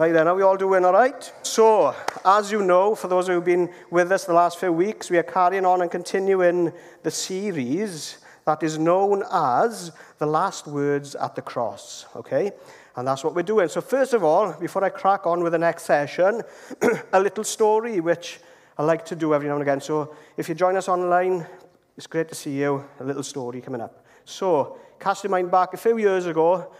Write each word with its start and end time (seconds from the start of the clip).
Right 0.00 0.14
then, 0.14 0.28
are 0.28 0.34
we 0.34 0.40
all 0.40 0.56
doing 0.56 0.82
all 0.86 0.94
right? 0.94 1.30
So, 1.42 1.94
as 2.24 2.50
you 2.50 2.62
know, 2.62 2.94
for 2.94 3.06
those 3.06 3.26
who've 3.26 3.44
been 3.44 3.70
with 3.90 4.10
us 4.10 4.24
the 4.24 4.32
last 4.32 4.58
few 4.58 4.72
weeks, 4.72 5.10
we 5.10 5.18
are 5.18 5.22
carrying 5.22 5.66
on 5.66 5.82
and 5.82 5.90
continuing 5.90 6.72
the 7.02 7.10
series 7.10 8.16
that 8.46 8.62
is 8.62 8.78
known 8.78 9.22
as 9.30 9.92
The 10.16 10.24
Last 10.24 10.66
Words 10.66 11.16
at 11.16 11.34
the 11.34 11.42
Cross, 11.42 12.06
okay? 12.16 12.50
And 12.96 13.06
that's 13.06 13.22
what 13.22 13.34
we're 13.34 13.42
doing. 13.42 13.68
So, 13.68 13.82
first 13.82 14.14
of 14.14 14.24
all, 14.24 14.54
before 14.54 14.82
I 14.82 14.88
crack 14.88 15.26
on 15.26 15.42
with 15.42 15.52
the 15.52 15.58
next 15.58 15.82
session, 15.82 16.40
a 17.12 17.20
little 17.20 17.44
story 17.44 18.00
which 18.00 18.40
I 18.78 18.84
like 18.84 19.04
to 19.04 19.14
do 19.14 19.34
every 19.34 19.48
now 19.48 19.56
and 19.56 19.62
again. 19.62 19.82
So, 19.82 20.16
if 20.38 20.48
you 20.48 20.54
join 20.54 20.78
us 20.78 20.88
online, 20.88 21.46
it's 21.98 22.06
great 22.06 22.30
to 22.30 22.34
see 22.34 22.58
you. 22.58 22.82
A 23.00 23.04
little 23.04 23.22
story 23.22 23.60
coming 23.60 23.82
up. 23.82 24.02
So, 24.24 24.78
cast 24.98 25.24
your 25.24 25.30
mind 25.30 25.50
back 25.50 25.74
a 25.74 25.76
few 25.76 25.98
years 25.98 26.24
ago 26.24 26.72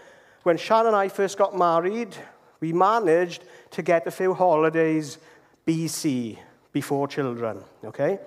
when 0.42 0.56
Shan 0.56 0.86
and 0.86 0.96
I 0.96 1.08
first 1.10 1.36
got 1.36 1.54
married 1.54 2.16
We 2.60 2.72
managed 2.72 3.42
to 3.72 3.82
get 3.82 4.06
a 4.06 4.10
few 4.10 4.34
holidays 4.34 5.18
BC, 5.66 6.38
before 6.72 7.08
children, 7.08 7.62
okay? 7.84 8.18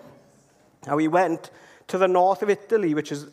Now 0.85 0.95
we 0.95 1.07
went 1.07 1.49
to 1.87 1.97
the 1.97 2.07
north 2.07 2.41
of 2.43 2.49
Italy, 2.49 2.93
which 2.93 3.11
is 3.11 3.27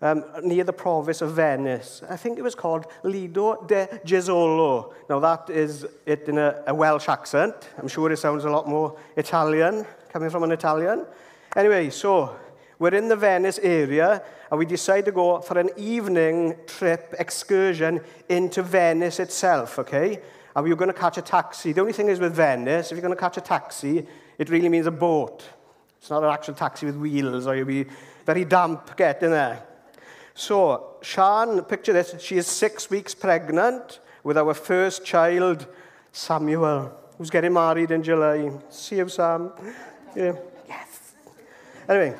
um, 0.00 0.24
near 0.42 0.64
the 0.64 0.72
province 0.72 1.22
of 1.22 1.32
Venice. 1.32 2.02
I 2.08 2.16
think 2.16 2.38
it 2.38 2.42
was 2.42 2.54
called 2.54 2.86
Lido 3.04 3.64
de 3.64 3.86
Gesolo. 4.04 4.92
Now, 5.08 5.20
that 5.20 5.48
is 5.48 5.86
it 6.06 6.28
in 6.28 6.38
a, 6.38 6.62
a 6.66 6.74
Welsh 6.74 7.08
accent. 7.08 7.54
I'm 7.78 7.88
sure 7.88 8.10
it 8.10 8.18
sounds 8.18 8.44
a 8.44 8.50
lot 8.50 8.68
more 8.68 8.98
Italian, 9.16 9.86
coming 10.12 10.30
from 10.30 10.42
an 10.42 10.52
Italian. 10.52 11.06
Anyway, 11.54 11.90
so 11.90 12.36
we're 12.78 12.94
in 12.94 13.08
the 13.08 13.16
Venice 13.16 13.60
area, 13.62 14.22
and 14.50 14.58
we 14.58 14.66
decide 14.66 15.04
to 15.04 15.12
go 15.12 15.40
for 15.40 15.58
an 15.58 15.70
evening 15.76 16.56
trip 16.66 17.14
excursion 17.18 18.00
into 18.28 18.62
Venice 18.62 19.20
itself, 19.20 19.78
okay? 19.78 20.20
and 20.54 20.64
we 20.64 20.70
were 20.70 20.76
going 20.76 20.92
to 20.92 20.98
catch 20.98 21.18
a 21.18 21.22
taxi. 21.22 21.72
The 21.72 21.80
only 21.80 21.92
thing 21.92 22.08
is 22.08 22.20
with 22.20 22.34
Venice, 22.34 22.90
if 22.90 22.96
you're 22.96 23.02
going 23.02 23.14
to 23.14 23.20
catch 23.20 23.36
a 23.36 23.40
taxi, 23.40 24.06
it 24.38 24.50
really 24.50 24.68
means 24.68 24.86
a 24.86 24.90
boat. 24.90 25.44
It's 25.98 26.10
not 26.10 26.24
an 26.24 26.30
actual 26.30 26.54
taxi 26.54 26.86
with 26.86 26.96
wheels, 26.96 27.46
or 27.46 27.54
you'll 27.54 27.66
be 27.66 27.86
very 28.26 28.44
damp 28.44 28.96
getting 28.96 29.30
there. 29.30 29.62
So, 30.34 30.96
Sian, 31.02 31.62
picture 31.64 31.92
this, 31.92 32.14
she 32.20 32.36
is 32.38 32.46
six 32.46 32.90
weeks 32.90 33.14
pregnant 33.14 34.00
with 34.24 34.38
our 34.38 34.54
first 34.54 35.04
child, 35.04 35.66
Samuel, 36.10 36.92
who's 37.18 37.30
getting 37.30 37.52
married 37.52 37.90
in 37.90 38.02
July. 38.02 38.50
See 38.70 38.96
you, 38.96 39.08
Sam. 39.08 39.52
Yeah. 40.16 40.34
Yes. 40.68 41.12
Anyway, 41.88 42.16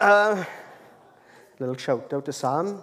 uh, 0.00 0.44
little 1.58 1.76
shout 1.76 2.12
out 2.12 2.24
to 2.24 2.32
Sam. 2.32 2.82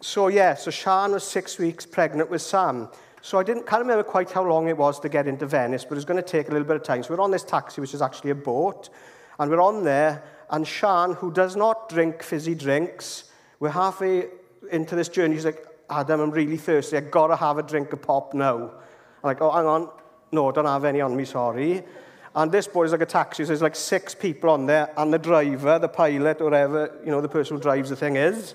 So, 0.00 0.28
yeah, 0.28 0.54
so 0.54 0.70
Sian 0.70 1.12
was 1.12 1.24
six 1.24 1.58
weeks 1.58 1.84
pregnant 1.84 2.30
with 2.30 2.42
Sam. 2.42 2.88
So 3.20 3.38
I 3.38 3.42
didn't, 3.42 3.66
can't 3.66 3.82
remember 3.82 4.04
quite 4.04 4.30
how 4.30 4.44
long 4.44 4.68
it 4.68 4.76
was 4.76 5.00
to 5.00 5.08
get 5.08 5.26
into 5.26 5.46
Venice, 5.46 5.84
but 5.84 5.92
it 5.92 5.96
was 5.96 6.04
going 6.04 6.22
to 6.22 6.28
take 6.28 6.48
a 6.48 6.52
little 6.52 6.66
bit 6.66 6.76
of 6.76 6.82
time. 6.82 7.02
So 7.02 7.14
we're 7.14 7.22
on 7.22 7.30
this 7.30 7.44
taxi, 7.44 7.80
which 7.80 7.94
is 7.94 8.02
actually 8.02 8.30
a 8.30 8.34
boat, 8.34 8.88
and 9.38 9.50
we're 9.50 9.60
on 9.60 9.84
there, 9.84 10.22
and 10.50 10.66
Shan, 10.66 11.14
who 11.14 11.32
does 11.32 11.56
not 11.56 11.88
drink 11.88 12.22
fizzy 12.22 12.54
drinks, 12.54 13.24
we're 13.60 13.70
halfway 13.70 14.28
into 14.70 14.94
this 14.94 15.08
journey. 15.08 15.34
He's 15.34 15.44
like, 15.44 15.66
Adam, 15.90 16.20
I'm 16.20 16.30
really 16.30 16.56
thirsty. 16.56 16.96
I've 16.96 17.10
got 17.10 17.28
to 17.28 17.36
have 17.36 17.58
a 17.58 17.62
drink 17.62 17.92
of 17.92 18.02
pop 18.02 18.34
now. 18.34 18.56
I'm 18.56 19.24
like, 19.24 19.40
oh, 19.40 19.50
hang 19.50 19.66
on. 19.66 19.90
No, 20.30 20.52
don't 20.52 20.66
have 20.66 20.84
any 20.84 21.00
on 21.00 21.16
me, 21.16 21.24
sorry. 21.24 21.82
And 22.34 22.52
this 22.52 22.68
boy 22.68 22.84
is 22.84 22.92
like 22.92 23.00
a 23.00 23.06
taxi, 23.06 23.42
so 23.44 23.48
there's 23.48 23.62
like 23.62 23.74
six 23.74 24.14
people 24.14 24.50
on 24.50 24.66
there, 24.66 24.92
and 24.96 25.12
the 25.12 25.18
driver, 25.18 25.78
the 25.78 25.88
pilot, 25.88 26.40
or 26.40 26.44
whatever, 26.44 26.98
you 27.04 27.10
know, 27.10 27.20
the 27.20 27.28
person 27.28 27.56
who 27.56 27.62
drives 27.62 27.90
the 27.90 27.96
thing 27.96 28.16
is. 28.16 28.54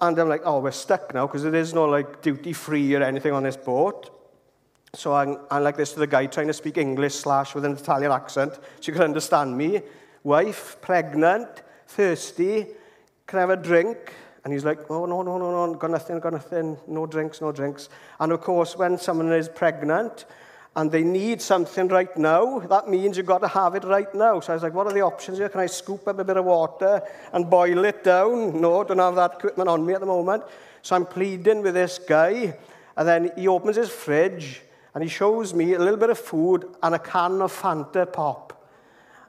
And 0.00 0.18
I'm 0.18 0.28
like, 0.28 0.42
oh, 0.44 0.60
we're 0.60 0.72
stuck 0.72 1.14
now 1.14 1.26
because 1.26 1.42
there 1.42 1.54
is 1.54 1.72
no 1.72 1.86
like 1.86 2.20
duty 2.22 2.52
free 2.52 2.94
or 2.94 3.02
anything 3.02 3.32
on 3.32 3.42
this 3.42 3.56
boat. 3.56 4.10
So 4.94 5.14
I'm, 5.14 5.38
I'm 5.50 5.62
like 5.62 5.76
this 5.76 5.92
to 5.92 5.98
the 5.98 6.06
guy 6.06 6.26
trying 6.26 6.46
to 6.46 6.52
speak 6.52 6.78
English 6.78 7.14
slash 7.14 7.54
with 7.54 7.64
an 7.64 7.72
Italian 7.72 8.12
accent. 8.12 8.58
She 8.80 8.92
could 8.92 9.02
understand 9.02 9.56
me. 9.56 9.82
Wife, 10.22 10.78
pregnant, 10.80 11.62
thirsty, 11.86 12.66
can 13.26 13.38
I 13.38 13.42
have 13.42 13.50
a 13.50 13.56
drink? 13.56 14.14
And 14.44 14.52
he's 14.52 14.64
like, 14.64 14.90
oh, 14.90 15.06
no, 15.06 15.22
no, 15.22 15.38
no, 15.38 15.66
no, 15.66 15.74
got 15.74 15.90
nothing, 15.90 16.20
got 16.20 16.32
nothing, 16.32 16.78
no 16.86 17.04
drinks, 17.06 17.40
no 17.40 17.50
drinks. 17.50 17.88
And 18.20 18.32
of 18.32 18.40
course, 18.40 18.76
when 18.76 18.96
someone 18.96 19.32
is 19.32 19.48
pregnant, 19.48 20.24
and 20.76 20.92
they 20.92 21.02
need 21.02 21.40
something 21.40 21.88
right 21.88 22.14
now, 22.18 22.58
that 22.60 22.86
means 22.86 23.16
you've 23.16 23.24
got 23.24 23.40
to 23.40 23.48
have 23.48 23.74
it 23.74 23.84
right 23.84 24.14
now. 24.14 24.40
So 24.40 24.52
I 24.52 24.56
was 24.56 24.62
like, 24.62 24.74
what 24.74 24.86
are 24.86 24.92
the 24.92 25.00
options 25.00 25.38
here? 25.38 25.48
Can 25.48 25.60
I 25.60 25.66
scoop 25.66 26.06
up 26.06 26.18
a 26.18 26.24
bit 26.24 26.36
of 26.36 26.44
water 26.44 27.02
and 27.32 27.48
boil 27.48 27.84
it 27.86 28.04
down? 28.04 28.60
No, 28.60 28.84
don't 28.84 28.98
have 28.98 29.14
that 29.14 29.36
equipment 29.38 29.70
on 29.70 29.86
me 29.86 29.94
at 29.94 30.00
the 30.00 30.06
moment. 30.06 30.44
So 30.82 30.94
I'm 30.94 31.06
pleading 31.06 31.62
with 31.62 31.74
this 31.74 31.98
guy, 31.98 32.56
and 32.96 33.08
then 33.08 33.32
he 33.36 33.48
opens 33.48 33.76
his 33.76 33.88
fridge, 33.88 34.60
and 34.94 35.02
he 35.02 35.08
shows 35.08 35.54
me 35.54 35.72
a 35.72 35.78
little 35.78 35.96
bit 35.98 36.10
of 36.10 36.18
food 36.18 36.68
and 36.82 36.94
a 36.94 36.98
can 36.98 37.40
of 37.40 37.52
Fanta 37.52 38.10
pop. 38.12 38.52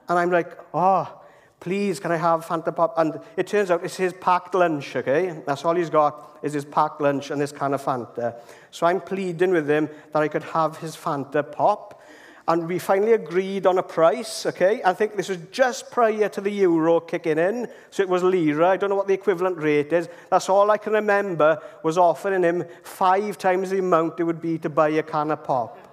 And 0.08 0.18
I'm 0.18 0.30
like, 0.30 0.56
oh, 0.72 1.22
please, 1.60 2.00
can 2.00 2.12
I 2.12 2.16
have 2.16 2.44
Fanta 2.46 2.74
Pop? 2.74 2.94
And 2.96 3.20
it 3.36 3.46
turns 3.46 3.70
out 3.70 3.84
it's 3.84 3.96
his 3.96 4.12
packed 4.12 4.54
lunch, 4.54 4.96
okay? 4.96 5.42
That's 5.46 5.64
all 5.64 5.74
he's 5.74 5.90
got 5.90 6.38
is 6.42 6.52
his 6.52 6.64
packed 6.64 7.00
lunch 7.00 7.30
and 7.30 7.40
this 7.40 7.52
can 7.52 7.74
of 7.74 7.82
Fanta. 7.82 8.36
So 8.70 8.86
I'm 8.86 9.00
pleading 9.00 9.50
with 9.50 9.68
him 9.68 9.88
that 10.12 10.22
I 10.22 10.28
could 10.28 10.44
have 10.44 10.78
his 10.78 10.96
Fanta 10.96 11.50
Pop. 11.50 12.00
And 12.46 12.66
we 12.66 12.78
finally 12.78 13.12
agreed 13.12 13.66
on 13.66 13.76
a 13.76 13.82
price, 13.82 14.46
okay? 14.46 14.80
I 14.82 14.94
think 14.94 15.16
this 15.16 15.28
was 15.28 15.36
just 15.52 15.90
prior 15.90 16.30
to 16.30 16.40
the 16.40 16.50
euro 16.50 16.98
kicking 16.98 17.36
in, 17.36 17.68
so 17.90 18.02
it 18.02 18.08
was 18.08 18.22
lira. 18.22 18.70
I 18.70 18.78
don't 18.78 18.88
know 18.88 18.96
what 18.96 19.06
the 19.06 19.12
equivalent 19.12 19.58
rate 19.58 19.92
is. 19.92 20.08
That's 20.30 20.48
all 20.48 20.70
I 20.70 20.78
can 20.78 20.94
remember 20.94 21.60
was 21.82 21.98
offering 21.98 22.44
him 22.44 22.64
five 22.82 23.36
times 23.36 23.68
the 23.68 23.80
amount 23.80 24.18
it 24.18 24.24
would 24.24 24.40
be 24.40 24.56
to 24.60 24.70
buy 24.70 24.88
a 24.88 25.02
can 25.02 25.30
of 25.30 25.44
pop. 25.44 25.87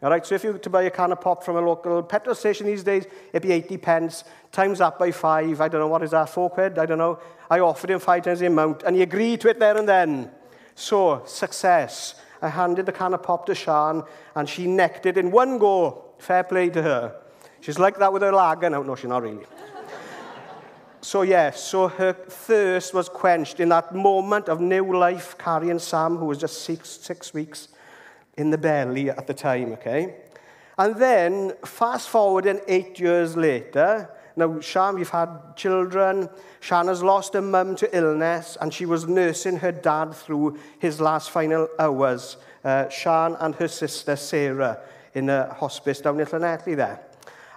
All 0.00 0.10
right, 0.10 0.24
so 0.24 0.36
if 0.36 0.44
you 0.44 0.52
were 0.52 0.58
to 0.58 0.70
buy 0.70 0.82
a 0.82 0.90
can 0.90 1.10
of 1.10 1.20
pop 1.20 1.42
from 1.42 1.56
a 1.56 1.60
local 1.60 2.04
petrol 2.04 2.36
station 2.36 2.66
these 2.66 2.84
days, 2.84 3.04
it'd 3.32 3.42
be 3.42 3.50
80 3.50 3.78
pence. 3.78 4.24
Times 4.52 4.78
that 4.78 4.96
by 4.96 5.10
five, 5.10 5.60
I 5.60 5.66
don't 5.66 5.80
know, 5.80 5.88
what 5.88 6.04
is 6.04 6.12
that, 6.12 6.28
four 6.28 6.48
quid? 6.50 6.78
I 6.78 6.86
don't 6.86 6.98
know. 6.98 7.18
I 7.50 7.58
offered 7.58 7.90
him 7.90 7.98
five 7.98 8.22
times 8.22 8.38
the 8.38 8.46
amount, 8.46 8.84
and 8.84 8.94
he 8.94 9.02
agreed 9.02 9.40
to 9.40 9.48
it 9.48 9.58
there 9.58 9.76
and 9.76 9.88
then. 9.88 10.30
So, 10.76 11.24
success. 11.26 12.14
I 12.40 12.48
handed 12.48 12.86
the 12.86 12.92
can 12.92 13.12
of 13.12 13.24
pop 13.24 13.46
to 13.46 13.56
Shan, 13.56 14.04
and 14.36 14.48
she 14.48 14.68
necked 14.68 15.04
it 15.06 15.18
in 15.18 15.32
one 15.32 15.58
go. 15.58 16.04
Fair 16.18 16.44
play 16.44 16.68
to 16.70 16.82
her. 16.82 17.16
She's 17.60 17.80
like 17.80 17.98
that 17.98 18.12
with 18.12 18.22
her 18.22 18.32
lager 18.32 18.70
now. 18.70 18.82
No, 18.82 18.94
she's 18.94 19.06
not 19.06 19.24
really. 19.24 19.46
so, 21.00 21.22
yes, 21.22 21.54
yeah, 21.54 21.60
so 21.60 21.88
her 21.88 22.12
thirst 22.12 22.94
was 22.94 23.08
quenched 23.08 23.58
in 23.58 23.70
that 23.70 23.92
moment 23.92 24.48
of 24.48 24.60
new 24.60 24.96
life 24.96 25.36
carrying 25.38 25.80
Sam, 25.80 26.18
who 26.18 26.26
was 26.26 26.38
just 26.38 26.62
six, 26.62 26.88
six 26.88 27.34
weeks 27.34 27.68
in 28.38 28.50
the 28.50 28.58
belly 28.58 29.10
at 29.10 29.26
the 29.26 29.34
time, 29.34 29.72
okay? 29.72 30.14
And 30.78 30.96
then, 30.96 31.52
fast 31.64 32.08
forward 32.08 32.46
in 32.46 32.60
eight 32.68 32.98
years 32.98 33.36
later, 33.36 34.08
now, 34.38 34.60
Sham, 34.60 34.94
we've 34.94 35.08
had 35.08 35.56
children. 35.56 36.28
Shanna's 36.60 37.02
lost 37.02 37.34
her 37.34 37.42
mum 37.42 37.74
to 37.74 37.96
illness, 37.96 38.56
and 38.60 38.72
she 38.72 38.86
was 38.86 39.08
nursing 39.08 39.56
her 39.56 39.72
dad 39.72 40.14
through 40.14 40.60
his 40.78 41.00
last 41.00 41.30
final 41.30 41.66
hours. 41.76 42.36
Uh, 42.62 42.88
Shan 42.88 43.36
and 43.40 43.56
her 43.56 43.66
sister, 43.66 44.14
Sarah, 44.14 44.78
in 45.12 45.28
a 45.28 45.52
hospice 45.54 46.00
down 46.00 46.20
in 46.20 46.26
Llanelli 46.26 46.76
there. 46.76 47.07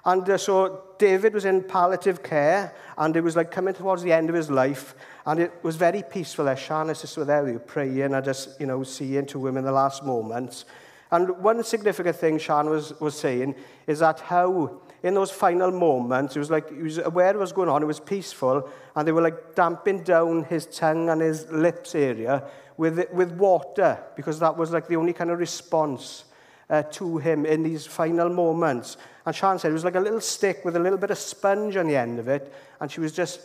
And 0.03 0.27
uh, 0.27 0.37
so 0.37 0.83
David 0.97 1.33
was 1.33 1.45
in 1.45 1.63
palliative 1.63 2.23
care, 2.23 2.73
and 2.97 3.15
it 3.15 3.21
was 3.21 3.35
like 3.35 3.51
coming 3.51 3.73
towards 3.73 4.01
the 4.01 4.11
end 4.11 4.29
of 4.29 4.35
his 4.35 4.49
life, 4.49 4.95
and 5.25 5.39
it 5.39 5.51
was 5.63 5.75
very 5.75 6.03
peaceful. 6.03 6.45
There, 6.45 6.57
Shannon 6.57 6.95
just 6.95 7.17
were 7.17 7.25
there, 7.25 7.43
we 7.43 7.53
were 7.53 7.59
praying, 7.59 8.13
and 8.13 8.25
just, 8.25 8.59
you 8.59 8.65
know, 8.65 8.83
seeing 8.83 9.27
to 9.27 9.45
him 9.47 9.57
in 9.57 9.63
the 9.63 9.71
last 9.71 10.03
moments. 10.03 10.65
And 11.11 11.37
one 11.39 11.63
significant 11.63 12.15
thing 12.15 12.39
Shan 12.39 12.69
was, 12.69 12.99
was 12.99 13.19
saying 13.19 13.55
is 13.85 13.99
that 13.99 14.21
how, 14.21 14.81
in 15.03 15.13
those 15.13 15.29
final 15.29 15.69
moments, 15.69 16.35
it 16.35 16.39
was 16.39 16.49
like, 16.49 16.73
he 16.73 16.81
was 16.81 16.97
aware 16.97 17.31
of 17.31 17.35
what 17.35 17.41
was 17.41 17.51
going 17.51 17.69
on, 17.69 17.83
it 17.83 17.85
was 17.85 17.99
peaceful, 17.99 18.69
and 18.95 19.07
they 19.07 19.11
were 19.11 19.21
like 19.21 19.53
damping 19.53 20.03
down 20.03 20.45
his 20.45 20.65
tongue 20.65 21.09
and 21.09 21.21
his 21.21 21.47
lips 21.51 21.93
area 21.95 22.43
with, 22.77 23.11
with 23.11 23.31
water, 23.33 24.01
because 24.15 24.39
that 24.39 24.57
was 24.57 24.71
like 24.71 24.87
the 24.87 24.95
only 24.95 25.13
kind 25.13 25.29
of 25.29 25.37
response 25.37 26.23
uh, 26.69 26.81
to 26.83 27.17
him 27.17 27.45
in 27.45 27.61
these 27.61 27.85
final 27.85 28.29
moments. 28.29 28.97
And 29.25 29.35
Sian 29.35 29.59
said 29.59 29.71
it 29.71 29.73
was 29.73 29.85
like 29.85 29.95
a 29.95 29.99
little 29.99 30.21
stick 30.21 30.65
with 30.65 30.75
a 30.75 30.79
little 30.79 30.97
bit 30.97 31.11
of 31.11 31.17
sponge 31.17 31.75
on 31.75 31.87
the 31.87 31.95
end 31.95 32.19
of 32.19 32.27
it, 32.27 32.51
and 32.79 32.91
she 32.91 32.99
was 32.99 33.11
just 33.11 33.41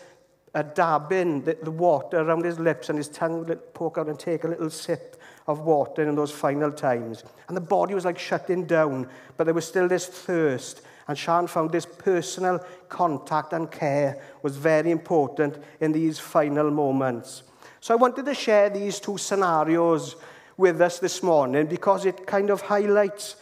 uh, 0.55 0.63
dabbing 0.63 1.43
the, 1.43 1.57
the 1.63 1.71
water 1.71 2.19
around 2.21 2.45
his 2.45 2.59
lips, 2.59 2.89
and 2.89 2.99
his 2.99 3.09
tongue 3.09 3.47
would 3.47 3.75
poke 3.75 3.99
out 3.99 4.09
and 4.09 4.19
take 4.19 4.45
a 4.45 4.49
little 4.49 4.71
sip 4.71 5.21
of 5.47 5.61
water 5.61 6.03
in 6.03 6.15
those 6.15 6.33
final 6.33 6.73
times. 6.73 7.25
And 7.49 7.57
the 7.57 7.61
body 7.61 7.95
was 7.95 8.05
like 8.05 8.19
shutting 8.19 8.65
down, 8.65 9.09
but 9.37 9.45
there 9.45 9.55
was 9.55 9.67
still 9.67 9.87
this 9.87 10.07
thirst. 10.07 10.81
And 11.09 11.17
Sian 11.17 11.47
found 11.47 11.71
this 11.71 11.87
personal 11.87 12.65
contact 12.89 13.53
and 13.53 13.71
care 13.71 14.21
was 14.43 14.57
very 14.57 14.91
important 14.91 15.63
in 15.81 15.93
these 15.93 16.19
final 16.19 16.71
moments. 16.71 17.45
So 17.81 17.95
I 17.95 17.97
wanted 17.97 18.25
to 18.25 18.35
share 18.35 18.71
these 18.71 18.99
two 18.99 19.17
scenarios 19.17 20.17
with 20.57 20.81
us 20.81 20.99
this 20.99 21.23
morning 21.23 21.67
because 21.67 22.07
it 22.07 22.27
kind 22.27 22.51
of 22.51 22.63
highlights 22.63 23.37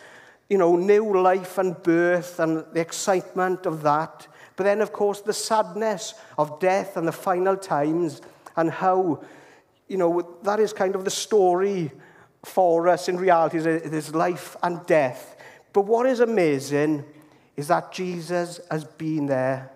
you 0.49 0.59
know, 0.59 0.77
new 0.77 1.21
life 1.21 1.59
and 1.59 1.83
birth 1.83 2.39
and 2.39 2.65
the 2.73 2.81
excitement 2.81 3.67
of 3.67 3.83
that. 3.83 4.27
But 4.57 4.65
then, 4.65 4.81
of 4.81 4.93
course, 4.93 5.21
the 5.21 5.33
sadness 5.33 6.15
of 6.39 6.61
death 6.61 6.97
and 6.97 7.09
the 7.09 7.13
final 7.13 7.57
times 7.57 8.21
and 8.57 8.71
how, 8.71 9.25
you 9.89 9.97
know, 9.97 10.37
that 10.43 10.61
is 10.61 10.73
kind 10.73 10.95
of 10.95 11.05
the 11.05 11.11
story 11.11 11.91
for 12.45 12.89
us 12.89 13.09
in 13.09 13.17
reality 13.17 13.59
is 13.59 14.15
life 14.15 14.57
and 14.63 14.85
death. 14.87 15.37
But 15.73 15.87
what 15.87 16.07
is 16.07 16.21
amazing 16.21 17.05
is 17.57 17.69
that 17.69 17.93
Jesus 17.93 18.61
has 18.71 18.85
been 18.85 19.27
there 19.27 19.71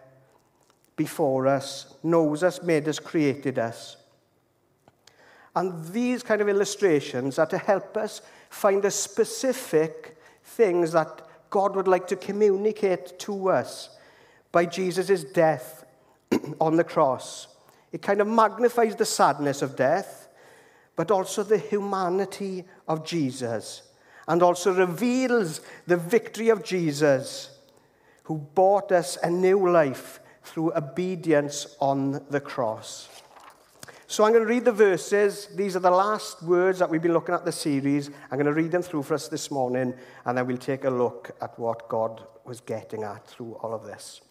before 0.97 1.47
us, 1.47 1.95
knows 2.03 2.43
us, 2.43 2.63
made 2.63 2.89
us, 2.89 2.99
created 2.99 3.59
us. 3.59 3.97
And 5.57 5.85
these 5.93 6.23
kind 6.23 6.41
of 6.41 6.49
illustrations 6.49 7.39
are 7.39 7.47
to 7.47 7.59
help 7.59 7.97
us 7.97 8.21
find 8.51 8.83
the 8.83 8.91
specific 8.91 10.18
things 10.49 10.93
that 10.93 11.23
God 11.51 11.77
would 11.77 11.89
like 11.89 12.07
to 12.09 12.17
communicate 12.17 13.19
to 13.21 13.51
us 13.51 13.91
by 14.53 14.67
Jesus' 14.67 15.25
death 15.25 15.85
on 16.61 16.77
the 16.77 16.85
cross. 16.85 17.49
It 17.93 18.03
kind 18.03 18.21
of 18.21 18.27
magnifies 18.27 18.97
the 18.97 19.05
sadness 19.05 19.63
of 19.63 19.77
death, 19.77 20.29
but 20.97 21.11
also 21.11 21.43
the 21.43 21.59
humanity 21.59 22.65
of 22.87 23.05
Jesus, 23.05 23.83
and 24.27 24.43
also 24.43 24.73
reveals 24.75 25.61
the 25.87 25.97
victory 25.97 26.49
of 26.49 26.65
Jesus, 26.65 27.51
who 28.25 28.37
bought 28.37 28.93
us 28.93 29.17
a 29.23 29.31
new 29.31 29.71
life 29.71 30.21
through 30.43 30.75
obedience 30.75 31.77
on 31.81 32.25
the 32.31 32.41
cross. 32.41 33.09
So 34.11 34.25
I'm 34.25 34.33
going 34.33 34.43
to 34.43 34.49
read 34.49 34.65
the 34.65 34.73
verses. 34.73 35.49
These 35.55 35.77
are 35.77 35.81
the 35.81 35.91
last 35.91 36.43
words 36.43 36.79
that 36.79 36.89
we've 36.89 37.03
been 37.03 37.13
looking 37.13 37.35
at 37.35 37.45
the 37.45 37.53
series. 37.53 38.09
I'm 38.31 38.39
going 38.39 38.47
to 38.47 38.55
read 38.55 38.71
them 38.71 38.81
through 38.81 39.03
for 39.03 39.13
us 39.13 39.29
this 39.29 39.51
morning, 39.51 39.93
and 40.25 40.39
then 40.39 40.47
we'll 40.47 40.57
take 40.57 40.85
a 40.85 40.91
look 40.91 41.33
at 41.43 41.59
what 41.59 41.91
God 41.91 42.25
was 42.47 42.63
getting 42.63 43.03
at 43.03 43.27
through 43.27 43.57
all 43.57 43.75
of 43.75 43.85
this. 43.85 44.23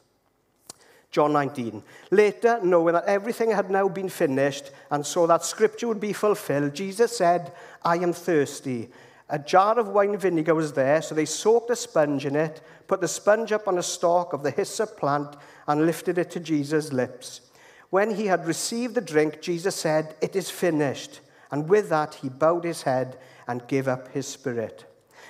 John 1.12 1.32
19. 1.34 1.84
Later, 2.10 2.60
knowing 2.64 2.96
that 2.96 3.06
everything 3.06 3.52
had 3.52 3.70
now 3.70 3.88
been 3.88 4.10
finished 4.10 4.72
and 4.90 5.06
so 5.06 5.28
that 5.28 5.46
scripture 5.46 5.88
would 5.88 6.00
be 6.00 6.12
fulfilled, 6.12 6.74
Jesus 6.74 7.16
said, 7.16 7.54
I 7.86 7.98
am 7.98 8.14
thirsty. 8.14 8.90
A 9.30 9.38
jar 9.38 9.78
of 9.78 9.90
wine 9.90 10.18
vinegar 10.18 10.56
was 10.56 10.74
there, 10.74 11.04
so 11.04 11.14
they 11.14 11.26
soaked 11.26 11.70
a 11.70 11.76
sponge 11.76 12.26
in 12.26 12.36
it, 12.36 12.62
put 12.88 13.00
the 13.00 13.08
sponge 13.08 13.52
up 13.52 13.68
on 13.68 13.78
a 13.78 13.84
stalk 13.84 14.34
of 14.34 14.42
the 14.42 14.50
hyssop 14.50 14.98
plant, 14.98 15.36
and 15.68 15.86
lifted 15.86 16.18
it 16.18 16.32
to 16.32 16.40
Jesus' 16.40 16.92
lips. 16.92 17.42
When 17.90 18.16
he 18.16 18.26
had 18.28 18.46
received 18.46 18.96
the 18.96 19.02
drink, 19.02 19.42
Jesus 19.42 19.76
said, 19.76 20.16
It 20.22 20.36
is 20.36 20.50
finished. 20.50 21.22
And 21.52 21.70
with 21.70 21.90
that, 21.90 22.16
he 22.16 22.30
bowed 22.30 22.66
his 22.66 22.82
head 22.84 23.18
and 23.48 23.68
gave 23.68 23.88
up 23.88 24.10
his 24.10 24.28
spirit. 24.28 24.86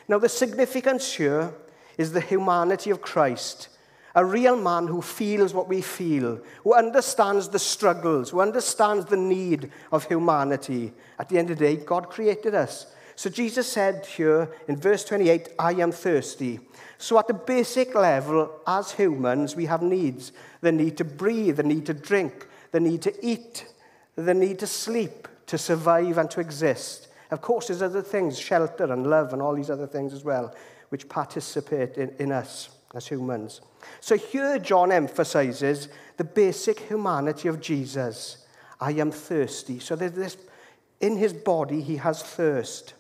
Now, 0.07 0.17
the 0.17 0.29
significance 0.29 1.13
here 1.13 1.53
is 1.97 2.11
the 2.11 2.21
humanity 2.21 2.89
of 2.89 3.01
Christ 3.01 3.69
a 4.17 4.25
real 4.25 4.57
man 4.57 4.87
who 4.87 4.99
feels 4.99 5.53
what 5.53 5.69
we 5.69 5.79
feel, 5.79 6.39
who 6.63 6.73
understands 6.73 7.49
the 7.49 7.59
struggles, 7.59 8.31
who 8.31 8.41
understands 8.41 9.05
the 9.05 9.15
need 9.15 9.69
of 9.91 10.05
humanity. 10.05 10.91
At 11.19 11.29
the 11.29 11.37
end 11.37 11.51
of 11.51 11.59
the 11.59 11.65
day, 11.65 11.75
God 11.75 12.09
created 12.09 12.55
us. 12.55 12.87
So 13.17 13.31
Jesus 13.31 13.67
said 13.67 14.05
here 14.05 14.47
in 14.67 14.77
verse 14.77 15.03
28, 15.03 15.49
I 15.57 15.73
am 15.73 15.91
thirsty. 15.91 16.59
So 16.99 17.17
at 17.17 17.25
the 17.25 17.33
basic 17.33 17.95
level, 17.95 18.51
as 18.67 18.91
humans, 18.91 19.55
we 19.55 19.65
have 19.65 19.81
needs. 19.81 20.31
The 20.61 20.71
need 20.71 20.97
to 20.97 21.03
breathe, 21.03 21.57
the 21.57 21.63
need 21.63 21.87
to 21.87 21.95
drink, 21.95 22.47
the 22.71 22.79
need 22.79 23.01
to 23.01 23.25
eat, 23.25 23.65
the 24.15 24.35
need 24.35 24.59
to 24.59 24.67
sleep, 24.67 25.27
to 25.47 25.57
survive 25.57 26.19
and 26.19 26.29
to 26.29 26.39
exist. 26.39 27.07
Of 27.31 27.41
course, 27.41 27.67
there's 27.67 27.81
other 27.81 28.03
things, 28.03 28.37
shelter 28.37 28.93
and 28.93 29.07
love 29.07 29.33
and 29.33 29.41
all 29.41 29.55
these 29.55 29.71
other 29.71 29.87
things 29.87 30.13
as 30.13 30.23
well, 30.23 30.53
which 30.89 31.09
participate 31.09 31.97
in, 31.97 32.13
in 32.19 32.31
us 32.31 32.69
as 32.93 33.07
humans. 33.07 33.61
So 33.99 34.15
here 34.15 34.59
John 34.59 34.91
emphasizes 34.91 35.89
the 36.17 36.23
basic 36.23 36.81
humanity 36.81 37.47
of 37.47 37.61
Jesus. 37.61 38.45
I 38.79 38.91
am 38.91 39.09
thirsty. 39.09 39.79
So 39.79 39.95
there's 39.95 40.11
this, 40.11 40.37
in 41.01 41.17
his 41.17 41.33
body, 41.33 41.81
he 41.81 41.97
has 41.97 42.21
thirst. 42.21 42.93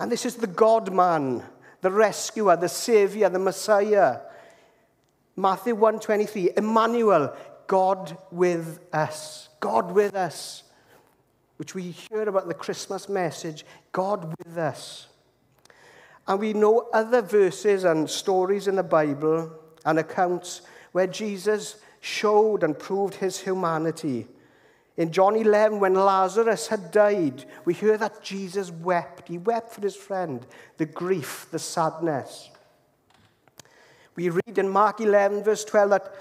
And 0.00 0.10
this 0.10 0.24
is 0.24 0.36
the 0.36 0.46
God 0.46 0.92
man, 0.92 1.44
the 1.82 1.90
rescuer, 1.90 2.56
the 2.56 2.70
savior, 2.70 3.28
the 3.28 3.38
Messiah. 3.38 4.20
Matthew 5.36 5.76
1:23, 5.76 6.56
Emmanuel, 6.56 7.36
God 7.66 8.16
with 8.32 8.80
us. 8.92 9.50
God 9.60 9.92
with 9.92 10.16
us. 10.16 10.62
Which 11.58 11.74
we 11.74 11.82
hear 11.82 12.22
about 12.22 12.48
the 12.48 12.54
Christmas 12.54 13.08
message, 13.10 13.66
God 13.92 14.34
with 14.38 14.56
us. 14.56 15.08
And 16.26 16.40
we 16.40 16.54
know 16.54 16.88
other 16.92 17.20
verses 17.20 17.84
and 17.84 18.08
stories 18.08 18.66
in 18.66 18.76
the 18.76 18.82
Bible 18.82 19.52
and 19.84 19.98
accounts 19.98 20.62
where 20.92 21.06
Jesus 21.06 21.76
showed 22.00 22.62
and 22.62 22.78
proved 22.78 23.16
his 23.16 23.40
humanity. 23.40 24.26
In 25.00 25.10
John 25.12 25.34
11, 25.34 25.80
when 25.80 25.94
Lazarus 25.94 26.66
had 26.66 26.90
died, 26.90 27.46
we 27.64 27.72
hear 27.72 27.96
that 27.96 28.22
Jesus 28.22 28.70
wept. 28.70 29.28
He 29.28 29.38
wept 29.38 29.72
for 29.72 29.80
his 29.80 29.96
friend, 29.96 30.46
the 30.76 30.84
grief, 30.84 31.46
the 31.50 31.58
sadness. 31.58 32.50
We 34.14 34.28
read 34.28 34.58
in 34.58 34.68
Mark 34.68 35.00
11, 35.00 35.42
verse 35.42 35.64
12, 35.64 35.88
that 35.88 36.14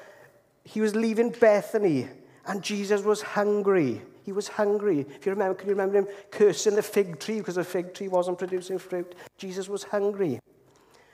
he 0.63 0.79
was 0.79 0.95
leaving 0.95 1.31
Bethany 1.31 2.07
and 2.45 2.63
Jesus 2.63 3.01
was 3.01 3.21
hungry. 3.21 4.01
He 4.23 4.31
was 4.31 4.47
hungry. 4.47 5.01
If 5.01 5.25
you 5.25 5.33
remember, 5.33 5.55
can 5.55 5.67
you 5.67 5.73
remember 5.73 5.97
him 5.97 6.07
cursing 6.31 6.75
the 6.75 6.81
fig 6.81 7.19
tree 7.19 7.39
because 7.39 7.55
the 7.55 7.65
fig 7.65 7.93
tree 7.93 8.07
wasn't 8.07 8.37
producing 8.37 8.79
fruit? 8.79 9.13
Jesus 9.37 9.67
was 9.67 9.83
hungry. 9.83 10.39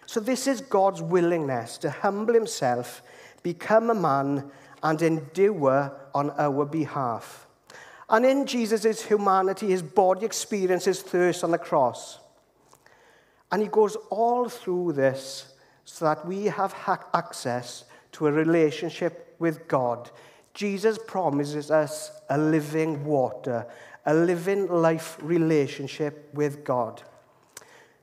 So, 0.05 0.19
this 0.19 0.45
is 0.45 0.61
God's 0.61 1.01
willingness 1.01 1.79
to 1.79 1.89
humble 1.89 2.35
himself, 2.35 3.01
become 3.41 3.89
a 3.89 3.95
man, 3.95 4.51
and 4.83 5.01
endure 5.01 5.91
on 6.13 6.29
our 6.37 6.63
behalf. 6.63 7.44
And 8.09 8.25
in 8.25 8.45
Jesus' 8.45 9.03
humanity, 9.03 9.67
his 9.67 9.81
body 9.81 10.25
experiences 10.25 11.01
thirst 11.01 11.43
on 11.43 11.51
the 11.51 11.57
cross. 11.57 12.19
And 13.51 13.61
he 13.61 13.67
goes 13.67 13.95
all 14.09 14.49
through 14.49 14.93
this 14.93 15.53
so 15.85 16.05
that 16.05 16.25
we 16.25 16.45
have 16.45 16.75
access 17.13 17.85
to 18.13 18.27
a 18.27 18.31
relationship 18.31 19.35
with 19.39 19.67
God. 19.67 20.09
Jesus 20.53 20.97
promises 21.07 21.69
us 21.71 22.11
a 22.29 22.37
living 22.37 23.03
water, 23.05 23.65
a 24.05 24.13
living 24.13 24.67
life 24.67 25.17
relationship 25.21 26.29
with 26.33 26.63
God. 26.63 27.01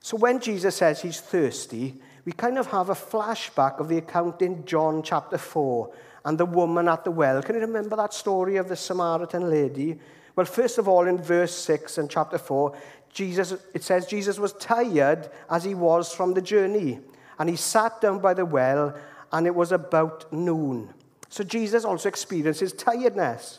So 0.01 0.17
when 0.17 0.41
Jesus 0.41 0.77
says 0.77 1.01
he's 1.01 1.21
thirsty, 1.21 2.01
we 2.25 2.33
kind 2.33 2.59
of 2.59 2.67
have 2.69 2.91
a 2.91 2.95
flashback 2.95 3.81
of 3.81 3.89
the 3.89 3.99
account 3.99 4.43
in 4.43 4.65
John 4.65 5.03
chapter 5.03 5.39
4 5.39 5.93
and 6.25 6.39
the 6.39 6.47
woman 6.47 6.89
at 6.89 7.05
the 7.05 7.11
well. 7.11 7.43
Can 7.43 7.57
you 7.57 7.61
remember 7.63 7.97
that 7.97 8.15
story 8.15 8.57
of 8.57 8.69
the 8.69 8.77
Samaritan 8.77 9.51
lady? 9.51 9.99
Well, 10.37 10.47
first 10.47 10.79
of 10.79 10.89
all, 10.89 11.07
in 11.07 11.19
verse 11.19 11.55
6 11.55 11.99
and 11.99 12.11
chapter 12.11 12.39
4, 12.39 12.77
Jesus, 13.13 13.55
it 13.75 13.83
says 13.83 14.07
Jesus 14.07 14.39
was 14.39 14.55
tired 14.55 15.31
as 15.51 15.65
he 15.65 15.75
was 15.75 16.15
from 16.15 16.33
the 16.33 16.41
journey, 16.41 17.01
and 17.39 17.49
he 17.49 17.57
sat 17.57 18.01
down 18.01 18.21
by 18.21 18.35
the 18.35 18.47
well, 18.47 18.97
and 19.33 19.47
it 19.47 19.55
was 19.55 19.73
about 19.73 20.33
noon. 20.33 20.89
So 21.29 21.45
Jesus 21.45 21.85
also 21.85 22.09
experiences 22.09 22.73
tiredness, 22.73 23.59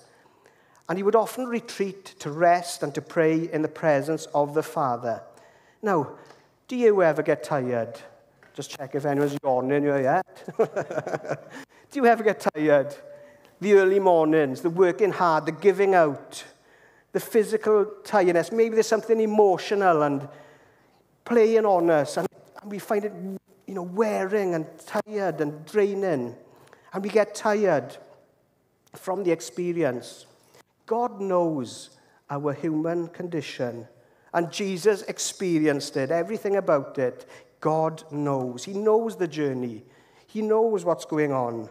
and 0.90 0.98
he 0.98 1.04
would 1.04 1.16
often 1.16 1.46
retreat 1.46 2.06
to 2.20 2.32
rest 2.32 2.84
and 2.84 2.94
to 2.96 3.02
pray 3.02 3.50
in 3.52 3.62
the 3.62 3.68
presence 3.68 4.26
of 4.28 4.54
the 4.54 4.64
Father. 4.64 5.22
Now, 5.82 6.12
do 6.68 6.76
you 6.76 7.04
ever 7.04 7.22
get 7.22 7.44
tired? 7.44 8.00
Just 8.54 8.72
check 8.72 8.96
if 8.96 9.06
anyone's 9.06 9.38
yawning 9.44 9.84
here 9.84 10.02
yet. 10.02 11.50
Do 11.94 12.00
you 12.00 12.08
ever 12.08 12.24
get 12.24 12.44
tired? 12.56 12.96
The 13.62 13.74
early 13.76 14.00
mornings, 14.00 14.62
the 14.62 14.72
working 14.72 15.12
hard, 15.12 15.46
the 15.46 15.52
giving 15.52 15.94
out, 15.94 16.44
the 17.12 17.20
physical 17.20 17.86
tiredness. 18.04 18.52
Maybe 18.52 18.74
there's 18.74 18.88
something 18.88 19.20
emotional 19.20 20.02
and 20.02 20.28
playing 21.24 21.68
on 21.68 21.92
us, 21.92 22.18
and 22.18 22.28
we 22.66 22.80
find 22.80 23.06
it, 23.06 23.14
you 23.68 23.76
know, 23.76 23.84
wearing 23.84 24.56
and 24.56 24.66
tired 24.80 25.40
and 25.40 25.64
draining, 25.68 26.36
and 26.94 27.04
we 27.04 27.10
get 27.10 27.36
tired 27.36 27.96
from 28.96 29.24
the 29.24 29.30
experience. 29.30 30.26
God 30.88 31.22
knows 31.22 31.92
our 32.28 32.54
human 32.54 33.08
condition. 33.10 33.88
And 34.34 34.52
Jesus 34.52 35.04
experienced 35.04 35.96
it, 35.96 36.10
everything 36.10 36.56
about 36.56 36.98
it. 36.98 37.28
God 37.60 38.04
knows. 38.12 38.64
He 38.64 38.74
knows 38.74 39.16
the 39.16 39.28
journey, 39.28 39.84
He 40.26 40.42
knows 40.42 40.84
what's 40.84 41.06
going 41.06 41.32
on. 41.32 41.70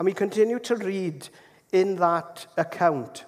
And 0.00 0.06
we 0.06 0.14
continue 0.14 0.58
to 0.60 0.76
read 0.76 1.28
in 1.72 1.96
that 1.96 2.46
account 2.56 3.26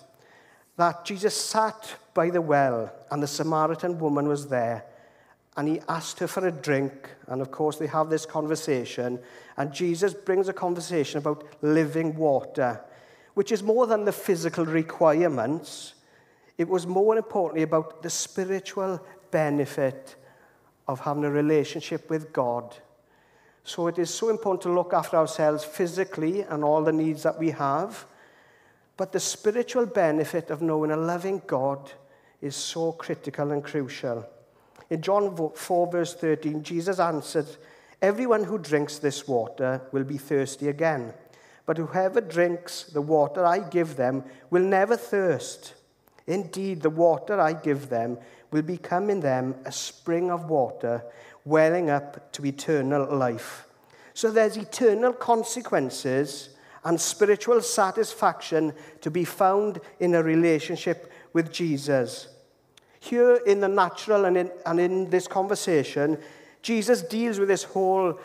that 0.79 1.05
Jesus 1.05 1.37
sat 1.37 1.97
by 2.15 2.31
the 2.31 2.41
well 2.41 2.91
and 3.11 3.23
the 3.23 3.27
Samaritan 3.27 3.99
woman 3.99 4.27
was 4.27 4.49
there 4.49 4.87
and 5.59 5.69
he 5.69 5.83
asked 5.87 6.19
her 6.21 6.27
for 6.27 6.47
a 6.47 6.51
drink. 6.51 7.11
And 7.27 7.43
of 7.43 7.51
course, 7.51 7.77
they 7.77 7.89
have 7.89 8.09
this 8.09 8.25
conversation. 8.25 9.19
And 9.59 9.71
Jesus 9.71 10.15
brings 10.15 10.49
a 10.49 10.55
conversation 10.55 11.19
about 11.19 11.45
living 11.61 12.17
water, 12.17 12.81
which 13.35 13.53
is 13.53 13.63
more 13.63 13.87
than 13.87 14.07
the 14.07 14.13
physical 14.13 14.65
requirements. 14.65 15.93
It 16.57 16.71
was 16.71 16.87
more 16.87 17.19
importantly 17.19 17.65
about 17.65 18.03
the 18.03 18.09
spiritual 18.09 18.99
benefit 19.31 20.17
of 20.89 21.01
having 21.01 21.25
a 21.25 21.31
relationship 21.31 22.09
with 22.09 22.33
God. 22.33 22.75
So 23.65 23.87
it 23.87 23.99
is 23.99 24.13
so 24.13 24.29
important 24.29 24.63
to 24.63 24.73
look 24.73 24.93
after 24.93 25.17
ourselves 25.17 25.65
physically 25.65 26.43
and 26.43 26.65
all 26.65 26.83
the 26.83 26.93
needs 26.93 27.23
that 27.23 27.39
we 27.39 27.51
have. 27.51 28.07
But 28.97 29.13
the 29.13 29.21
spiritual 29.21 29.87
benefit 29.87 30.51
of 30.51 30.63
knowing 30.63 30.91
a 30.91 30.97
loving 30.97 31.43
God 31.47 31.93
is 32.41 32.57
so 32.57 32.93
critical 32.93 33.53
and 33.53 33.63
crucial. 33.63 34.27
In 34.91 35.01
John 35.01 35.53
4, 35.55 35.91
verse 35.91 36.15
13, 36.15 36.63
Jesus 36.63 36.99
answered, 36.99 37.47
Everyone 38.03 38.45
who 38.45 38.59
drinks 38.59 38.99
this 38.99 39.29
water 39.29 39.81
will 39.93 40.05
be 40.05 40.19
thirsty 40.19 40.69
again. 40.69 41.15
But 41.65 41.79
whoever 41.79 42.21
drinks 42.21 42.85
the 42.85 43.01
water 43.01 43.47
I 43.47 43.61
give 43.61 43.97
them 43.97 44.25
will 44.51 44.65
never 44.65 44.97
thirst. 44.97 45.75
Indeed, 46.27 46.83
the 46.83 46.91
water 46.91 47.41
I 47.41 47.53
give 47.53 47.89
them 47.89 48.19
will 48.51 48.63
become 48.63 49.09
in 49.09 49.21
them 49.21 49.55
a 49.65 49.73
spring 49.73 50.31
of 50.31 50.51
water 50.51 51.05
welling 51.45 51.91
up 51.91 52.33
to 52.33 52.45
eternal 52.45 53.17
life. 53.17 53.67
So 54.15 54.31
there's 54.31 54.57
eternal 54.57 55.13
consequences 55.13 56.51
and 56.85 57.01
spiritual 57.01 57.61
satisfaction 57.61 58.73
to 59.01 59.11
be 59.11 59.25
found 59.25 59.81
in 60.01 60.15
a 60.15 60.23
relationship 60.23 61.13
with 61.33 61.53
Jesus. 61.53 62.29
Here 63.01 63.37
in 63.47 63.61
the 63.61 63.69
natural 63.69 64.27
and 64.27 64.37
in, 64.37 64.51
and 64.67 64.79
in 64.81 65.11
this 65.11 65.27
conversation, 65.27 66.19
Jesus 66.63 67.03
deals 67.03 67.39
with 67.39 67.49
this 67.49 67.65
whole 67.65 68.19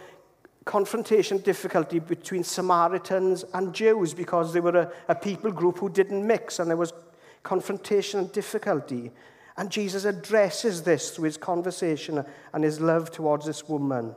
confrontation 0.65 1.37
difficulty 1.37 1.99
between 1.99 2.43
Samaritans 2.43 3.45
and 3.53 3.73
Jews 3.73 4.13
because 4.13 4.53
they 4.53 4.59
were 4.59 4.77
a, 4.77 4.91
a 5.07 5.15
people 5.15 5.51
group 5.51 5.79
who 5.79 5.89
didn't 5.89 6.25
mix 6.25 6.59
and 6.59 6.69
there 6.69 6.77
was 6.77 6.93
confrontation 7.41 8.19
and 8.19 8.31
difficulty. 8.31 9.11
And 9.57 9.71
Jesus 9.71 10.05
addresses 10.05 10.83
this 10.83 11.11
through 11.11 11.25
his 11.25 11.37
conversation 11.37 12.23
and 12.53 12.63
his 12.63 12.79
love 12.79 13.11
towards 13.11 13.45
this 13.45 13.67
woman. 13.67 14.15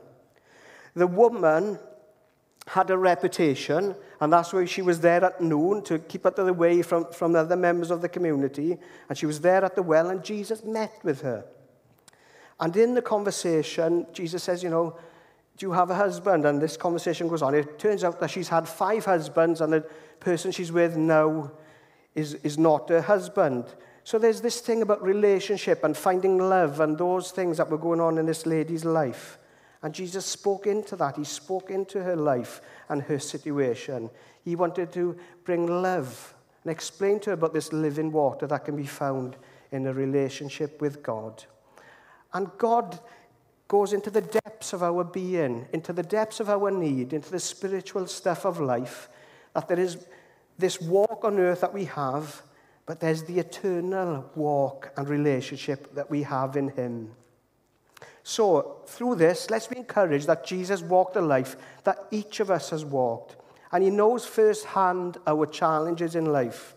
The 0.93 1.07
woman 1.07 1.79
had 2.67 2.91
a 2.91 2.97
reputation, 2.97 3.95
and 4.19 4.31
that's 4.31 4.53
why 4.53 4.65
she 4.65 4.83
was 4.83 4.99
there 4.99 5.25
at 5.25 5.41
noon 5.41 5.81
to 5.83 5.97
keep 5.97 6.25
out 6.27 6.37
of 6.37 6.45
the 6.45 6.53
way 6.53 6.83
from, 6.83 7.11
from 7.11 7.35
other 7.35 7.55
members 7.55 7.89
of 7.89 8.01
the 8.01 8.09
community. 8.09 8.77
And 9.09 9.17
she 9.17 9.25
was 9.25 9.41
there 9.41 9.65
at 9.65 9.75
the 9.75 9.81
well, 9.81 10.09
and 10.09 10.23
Jesus 10.23 10.63
met 10.63 10.93
with 11.03 11.21
her. 11.21 11.43
And 12.59 12.75
in 12.77 12.93
the 12.93 13.01
conversation, 13.01 14.05
Jesus 14.13 14.43
says, 14.43 14.61
You 14.61 14.69
know, 14.69 14.95
do 15.57 15.65
you 15.65 15.71
have 15.71 15.89
a 15.89 15.95
husband? 15.95 16.45
And 16.45 16.61
this 16.61 16.77
conversation 16.77 17.27
goes 17.27 17.41
on. 17.41 17.55
It 17.55 17.79
turns 17.79 18.03
out 18.03 18.19
that 18.19 18.29
she's 18.29 18.49
had 18.49 18.67
five 18.67 19.05
husbands, 19.05 19.59
and 19.59 19.73
the 19.73 19.81
person 20.19 20.51
she's 20.51 20.71
with 20.71 20.95
now 20.95 21.51
is, 22.13 22.35
is 22.35 22.59
not 22.59 22.89
her 22.89 23.01
husband. 23.01 23.65
So 24.03 24.17
there's 24.17 24.41
this 24.41 24.61
thing 24.61 24.81
about 24.81 25.03
relationship 25.03 25.83
and 25.83 25.95
finding 25.95 26.37
love 26.37 26.79
and 26.79 26.97
those 26.97 27.31
things 27.31 27.57
that 27.57 27.69
were 27.69 27.77
going 27.77 27.99
on 27.99 28.17
in 28.17 28.25
this 28.25 28.45
lady's 28.45 28.83
life. 28.83 29.37
And 29.83 29.93
Jesus 29.93 30.25
spoke 30.25 30.67
into 30.67 30.95
that. 30.97 31.17
He 31.17 31.23
spoke 31.23 31.69
into 31.69 32.03
her 32.03 32.15
life 32.15 32.61
and 32.89 33.01
her 33.03 33.19
situation. 33.19 34.09
He 34.43 34.55
wanted 34.55 34.91
to 34.93 35.17
bring 35.43 35.67
love 35.67 36.33
and 36.63 36.71
explain 36.71 37.19
to 37.21 37.31
her 37.31 37.33
about 37.33 37.53
this 37.53 37.73
living 37.73 38.11
water 38.11 38.47
that 38.47 38.65
can 38.65 38.75
be 38.75 38.85
found 38.85 39.35
in 39.71 39.87
a 39.87 39.93
relationship 39.93 40.81
with 40.81 41.01
God. 41.01 41.43
And 42.33 42.49
God 42.57 42.99
goes 43.67 43.93
into 43.93 44.09
the 44.09 44.21
depths 44.21 44.73
of 44.73 44.83
our 44.83 45.03
being, 45.03 45.67
into 45.73 45.93
the 45.93 46.03
depths 46.03 46.39
of 46.39 46.49
our 46.49 46.69
need, 46.69 47.13
into 47.13 47.31
the 47.31 47.39
spiritual 47.39 48.05
stuff 48.05 48.45
of 48.45 48.59
life, 48.59 49.09
that 49.53 49.67
there 49.67 49.79
is 49.79 50.05
this 50.57 50.79
walk 50.81 51.23
on 51.23 51.39
earth 51.39 51.61
that 51.61 51.73
we 51.73 51.85
have, 51.85 52.43
but 52.85 52.99
there's 52.99 53.23
the 53.23 53.39
eternal 53.39 54.29
walk 54.35 54.91
and 54.97 55.07
relationship 55.07 55.93
that 55.95 56.09
we 56.09 56.23
have 56.23 56.55
in 56.55 56.69
Him. 56.69 57.11
So, 58.23 58.81
through 58.85 59.15
this, 59.15 59.49
let's 59.49 59.67
be 59.67 59.77
encouraged 59.77 60.27
that 60.27 60.45
Jesus 60.45 60.81
walked 60.81 61.15
a 61.15 61.21
life 61.21 61.55
that 61.83 61.97
each 62.11 62.39
of 62.39 62.51
us 62.51 62.69
has 62.69 62.85
walked. 62.85 63.35
And 63.71 63.83
He 63.83 63.89
knows 63.89 64.25
firsthand 64.25 65.17
our 65.25 65.45
challenges 65.45 66.15
in 66.15 66.25
life. 66.25 66.75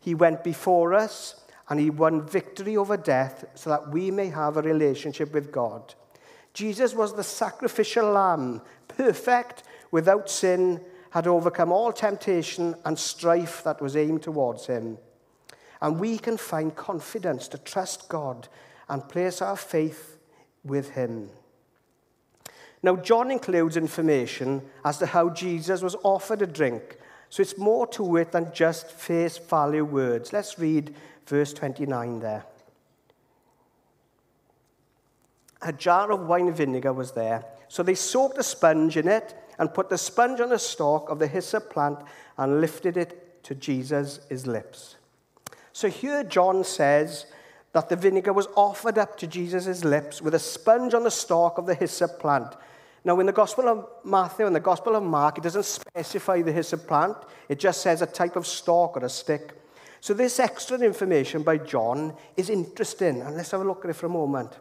He 0.00 0.14
went 0.14 0.44
before 0.44 0.94
us 0.94 1.34
and 1.68 1.80
He 1.80 1.90
won 1.90 2.26
victory 2.26 2.76
over 2.76 2.96
death 2.96 3.44
so 3.54 3.70
that 3.70 3.90
we 3.90 4.10
may 4.10 4.28
have 4.28 4.56
a 4.56 4.62
relationship 4.62 5.32
with 5.32 5.52
God. 5.52 5.94
Jesus 6.54 6.94
was 6.94 7.14
the 7.14 7.22
sacrificial 7.22 8.12
lamb, 8.12 8.62
perfect, 8.88 9.64
without 9.90 10.30
sin, 10.30 10.80
had 11.10 11.26
overcome 11.26 11.72
all 11.72 11.92
temptation 11.92 12.74
and 12.84 12.98
strife 12.98 13.62
that 13.64 13.80
was 13.80 13.96
aimed 13.96 14.22
towards 14.22 14.66
him. 14.66 14.98
And 15.80 16.00
we 16.00 16.18
can 16.18 16.36
find 16.36 16.74
confidence 16.74 17.48
to 17.48 17.58
trust 17.58 18.08
God 18.08 18.48
and 18.88 19.08
place 19.08 19.42
our 19.42 19.56
faith 19.56 20.18
with 20.64 20.90
him. 20.90 21.30
Now, 22.82 22.96
John 22.96 23.30
includes 23.30 23.76
information 23.76 24.62
as 24.84 24.98
to 24.98 25.06
how 25.06 25.30
Jesus 25.30 25.82
was 25.82 25.96
offered 26.02 26.42
a 26.42 26.46
drink, 26.46 26.98
so 27.30 27.40
it's 27.40 27.58
more 27.58 27.86
to 27.88 28.16
it 28.16 28.32
than 28.32 28.52
just 28.52 28.90
face 28.90 29.38
value 29.38 29.84
words. 29.84 30.32
Let's 30.32 30.58
read 30.58 30.94
verse 31.26 31.52
29 31.52 32.20
there. 32.20 32.44
A 35.62 35.72
jar 35.72 36.12
of 36.12 36.26
wine 36.26 36.52
vinegar 36.52 36.92
was 36.92 37.12
there, 37.12 37.44
so 37.66 37.82
they 37.82 37.94
soaked 37.94 38.38
a 38.38 38.42
sponge 38.42 38.96
in 38.96 39.08
it 39.08 39.34
and 39.58 39.74
put 39.74 39.88
the 39.88 39.98
sponge 39.98 40.40
on 40.40 40.50
the 40.50 40.58
stalk 40.58 41.10
of 41.10 41.18
the 41.18 41.26
hyssop 41.26 41.70
plant 41.70 41.98
and 42.38 42.60
lifted 42.60 42.96
it 42.96 43.42
to 43.42 43.54
Jesus' 43.54 44.46
lips. 44.46 44.96
So 45.76 45.90
here 45.90 46.24
John 46.24 46.64
says 46.64 47.26
that 47.74 47.90
the 47.90 47.96
vinegar 47.96 48.32
was 48.32 48.48
offered 48.56 48.96
up 48.96 49.18
to 49.18 49.26
Jesus' 49.26 49.84
lips 49.84 50.22
with 50.22 50.34
a 50.34 50.38
sponge 50.38 50.94
on 50.94 51.04
the 51.04 51.10
stalk 51.10 51.58
of 51.58 51.66
the 51.66 51.74
hyssop 51.74 52.18
plant. 52.18 52.56
Now, 53.04 53.20
in 53.20 53.26
the 53.26 53.32
Gospel 53.32 53.68
of 53.68 53.86
Matthew 54.02 54.46
and 54.46 54.56
the 54.56 54.60
Gospel 54.60 54.96
of 54.96 55.02
Mark, 55.02 55.36
it 55.36 55.44
doesn't 55.44 55.66
specify 55.66 56.40
the 56.40 56.50
hyssop 56.50 56.86
plant, 56.86 57.18
it 57.50 57.58
just 57.58 57.82
says 57.82 58.00
a 58.00 58.06
type 58.06 58.36
of 58.36 58.46
stalk 58.46 58.96
or 58.96 59.04
a 59.04 59.10
stick. 59.10 59.52
So, 60.00 60.14
this 60.14 60.40
extra 60.40 60.78
information 60.78 61.42
by 61.42 61.58
John 61.58 62.14
is 62.38 62.48
interesting, 62.48 63.20
and 63.20 63.36
let's 63.36 63.50
have 63.50 63.60
a 63.60 63.64
look 63.64 63.84
at 63.84 63.90
it 63.90 63.96
for 63.96 64.06
a 64.06 64.08
moment. 64.08 64.56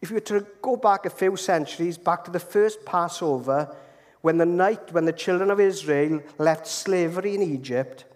If 0.00 0.08
you 0.08 0.14
were 0.14 0.20
to 0.20 0.46
go 0.62 0.76
back 0.76 1.04
a 1.04 1.10
few 1.10 1.36
centuries, 1.36 1.98
back 1.98 2.24
to 2.24 2.30
the 2.30 2.40
first 2.40 2.86
Passover, 2.86 3.76
when 4.22 4.38
the 4.38 4.46
night 4.46 4.90
when 4.90 5.04
the 5.04 5.12
children 5.12 5.50
of 5.50 5.60
Israel 5.60 6.22
left 6.38 6.66
slavery 6.66 7.34
in 7.34 7.42
Egypt, 7.42 8.06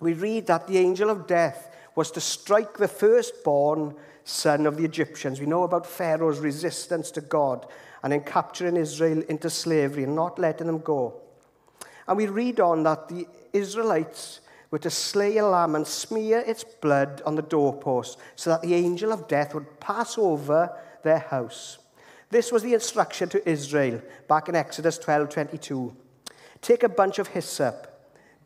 we 0.00 0.14
read 0.14 0.46
that 0.46 0.66
the 0.66 0.78
angel 0.78 1.10
of 1.10 1.26
death 1.26 1.74
was 1.94 2.10
to 2.12 2.20
strike 2.20 2.78
the 2.78 2.88
firstborn 2.88 3.94
son 4.24 4.66
of 4.66 4.76
the 4.76 4.84
Egyptians. 4.84 5.40
We 5.40 5.46
know 5.46 5.62
about 5.64 5.86
Pharaoh's 5.86 6.38
resistance 6.38 7.10
to 7.12 7.20
God 7.20 7.66
and 8.02 8.12
in 8.12 8.22
capturing 8.22 8.76
Israel 8.76 9.22
into 9.28 9.50
slavery 9.50 10.04
and 10.04 10.14
not 10.14 10.38
letting 10.38 10.66
them 10.66 10.78
go. 10.78 11.20
And 12.08 12.16
we 12.16 12.26
read 12.26 12.60
on 12.60 12.82
that 12.84 13.08
the 13.08 13.26
Israelites 13.52 14.40
were 14.70 14.78
to 14.78 14.90
slay 14.90 15.36
a 15.36 15.46
lamb 15.46 15.74
and 15.74 15.86
smear 15.86 16.38
its 16.46 16.64
blood 16.64 17.22
on 17.26 17.34
the 17.34 17.42
doorpost 17.42 18.18
so 18.36 18.50
that 18.50 18.62
the 18.62 18.74
angel 18.74 19.12
of 19.12 19.28
death 19.28 19.54
would 19.54 19.80
pass 19.80 20.16
over 20.16 20.74
their 21.02 21.18
house. 21.18 21.78
This 22.30 22.52
was 22.52 22.62
the 22.62 22.74
instruction 22.74 23.28
to 23.30 23.48
Israel 23.48 24.00
back 24.28 24.48
in 24.48 24.54
Exodus 24.54 24.98
12:22. 24.98 25.94
Take 26.62 26.84
a 26.84 26.88
bunch 26.88 27.18
of 27.18 27.28
hyssop, 27.28 27.89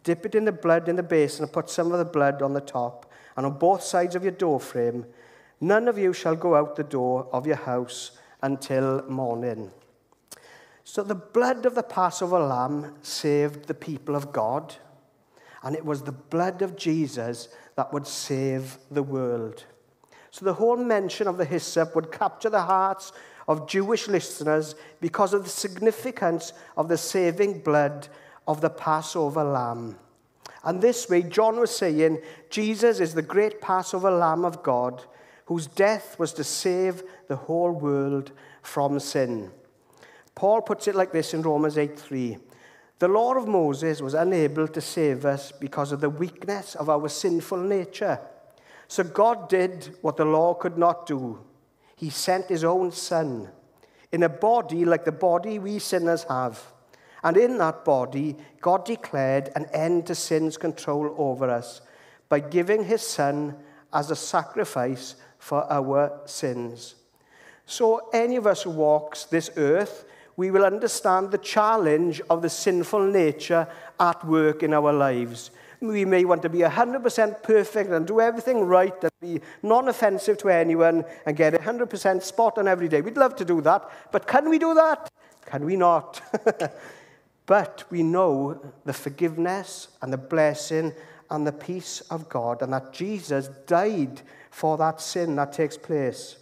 dip 0.04 0.24
it 0.24 0.36
in 0.36 0.44
the 0.44 0.52
blood 0.52 0.88
in 0.88 0.96
the 0.96 1.02
basin, 1.02 1.42
and 1.42 1.52
put 1.52 1.68
some 1.68 1.90
of 1.90 1.98
the 1.98 2.04
blood 2.04 2.40
on 2.40 2.52
the 2.52 2.60
top 2.60 3.10
and 3.36 3.44
on 3.44 3.58
both 3.58 3.82
sides 3.82 4.14
of 4.14 4.22
your 4.22 4.32
doorframe. 4.32 5.04
None 5.60 5.88
of 5.88 5.98
you 5.98 6.12
shall 6.12 6.36
go 6.36 6.54
out 6.54 6.76
the 6.76 6.84
door 6.84 7.26
of 7.32 7.46
your 7.46 7.56
house 7.56 8.12
until 8.42 9.02
morning. 9.08 9.72
So 10.84 11.02
the 11.02 11.14
blood 11.14 11.64
of 11.66 11.74
the 11.74 11.82
Passover 11.82 12.38
lamb 12.38 12.94
saved 13.02 13.66
the 13.66 13.74
people 13.74 14.14
of 14.14 14.32
God, 14.32 14.76
and 15.62 15.74
it 15.74 15.84
was 15.84 16.02
the 16.02 16.12
blood 16.12 16.60
of 16.60 16.76
Jesus 16.76 17.48
that 17.76 17.92
would 17.92 18.06
save 18.06 18.78
the 18.90 19.02
world. 19.02 19.64
So 20.30 20.44
the 20.44 20.54
whole 20.54 20.76
mention 20.76 21.26
of 21.26 21.38
the 21.38 21.44
hyssop 21.44 21.94
would 21.94 22.12
capture 22.12 22.50
the 22.50 22.62
hearts 22.62 23.12
of 23.48 23.66
Jewish 23.66 24.08
listeners 24.08 24.74
because 25.00 25.32
of 25.32 25.44
the 25.44 25.50
significance 25.50 26.52
of 26.76 26.88
the 26.88 26.98
saving 26.98 27.60
blood 27.60 28.08
of 28.46 28.60
the 28.60 28.70
Passover 28.70 29.44
lamb. 29.44 29.98
And 30.64 30.80
this 30.80 31.08
way, 31.08 31.22
John 31.22 31.60
was 31.60 31.76
saying, 31.76 32.22
Jesus 32.50 33.00
is 33.00 33.14
the 33.14 33.22
great 33.22 33.60
Passover 33.60 34.10
lamb 34.10 34.44
of 34.44 34.62
God 34.62 35.04
whose 35.46 35.66
death 35.66 36.18
was 36.18 36.32
to 36.34 36.44
save 36.44 37.02
the 37.28 37.36
whole 37.36 37.70
world 37.70 38.32
from 38.62 38.98
sin. 38.98 39.50
Paul 40.34 40.62
puts 40.62 40.88
it 40.88 40.94
like 40.94 41.12
this 41.12 41.34
in 41.34 41.42
Romans 41.42 41.76
8:3. 41.76 42.38
The 42.98 43.08
law 43.08 43.34
of 43.34 43.46
Moses 43.46 44.00
was 44.00 44.14
unable 44.14 44.68
to 44.68 44.80
save 44.80 45.26
us 45.26 45.52
because 45.52 45.92
of 45.92 46.00
the 46.00 46.08
weakness 46.08 46.74
of 46.74 46.88
our 46.88 47.08
sinful 47.08 47.58
nature. 47.58 48.20
So 48.88 49.04
God 49.04 49.48
did 49.48 49.96
what 50.00 50.16
the 50.16 50.24
law 50.24 50.54
could 50.54 50.78
not 50.78 51.06
do. 51.06 51.40
He 51.96 52.10
sent 52.10 52.46
his 52.46 52.64
own 52.64 52.92
son 52.92 53.50
in 54.12 54.22
a 54.22 54.28
body 54.28 54.84
like 54.84 55.04
the 55.04 55.12
body 55.12 55.58
we 55.58 55.78
sinners 55.78 56.24
have. 56.24 56.72
And 57.24 57.38
in 57.38 57.56
that 57.58 57.84
body, 57.86 58.36
God 58.60 58.84
declared 58.84 59.50
an 59.56 59.66
end 59.72 60.06
to 60.06 60.14
sin's 60.14 60.58
control 60.58 61.14
over 61.16 61.50
us 61.50 61.80
by 62.28 62.40
giving 62.40 62.84
his 62.84 63.02
son 63.02 63.56
as 63.92 64.10
a 64.10 64.16
sacrifice 64.16 65.16
for 65.38 65.70
our 65.72 66.20
sins. 66.26 66.96
So, 67.66 68.10
any 68.12 68.36
of 68.36 68.46
us 68.46 68.62
who 68.62 68.70
walks 68.70 69.24
this 69.24 69.50
earth, 69.56 70.04
we 70.36 70.50
will 70.50 70.64
understand 70.64 71.30
the 71.30 71.38
challenge 71.38 72.20
of 72.28 72.42
the 72.42 72.50
sinful 72.50 73.06
nature 73.06 73.66
at 73.98 74.22
work 74.26 74.62
in 74.62 74.74
our 74.74 74.92
lives. 74.92 75.50
we 75.80 76.04
may 76.04 76.24
want 76.24 76.42
to 76.42 76.48
be 76.48 76.58
100% 76.58 77.42
perfect 77.42 77.90
and 77.90 78.06
do 78.06 78.20
everything 78.20 78.60
right 78.60 79.02
and 79.02 79.10
be 79.20 79.40
non 79.62 79.88
offensive 79.88 80.36
to 80.38 80.48
anyone 80.48 81.04
and 81.26 81.36
get 81.36 81.54
100% 81.54 82.22
spot 82.22 82.58
on 82.58 82.68
every 82.68 82.88
day. 82.88 83.00
We'd 83.00 83.16
love 83.16 83.36
to 83.36 83.44
do 83.44 83.60
that, 83.62 83.88
but 84.12 84.26
can 84.26 84.48
we 84.48 84.58
do 84.58 84.74
that? 84.74 85.10
Can 85.46 85.64
we 85.64 85.76
not? 85.76 86.20
but 87.46 87.84
we 87.90 88.02
know 88.02 88.60
the 88.84 88.92
forgiveness 88.92 89.88
and 90.00 90.12
the 90.12 90.18
blessing 90.18 90.92
and 91.30 91.46
the 91.46 91.52
peace 91.52 92.00
of 92.10 92.28
God, 92.28 92.62
and 92.62 92.72
that 92.72 92.92
Jesus 92.92 93.48
died 93.66 94.22
for 94.50 94.76
that 94.78 95.00
sin 95.00 95.36
that 95.36 95.52
takes 95.52 95.76
place. 95.76 96.36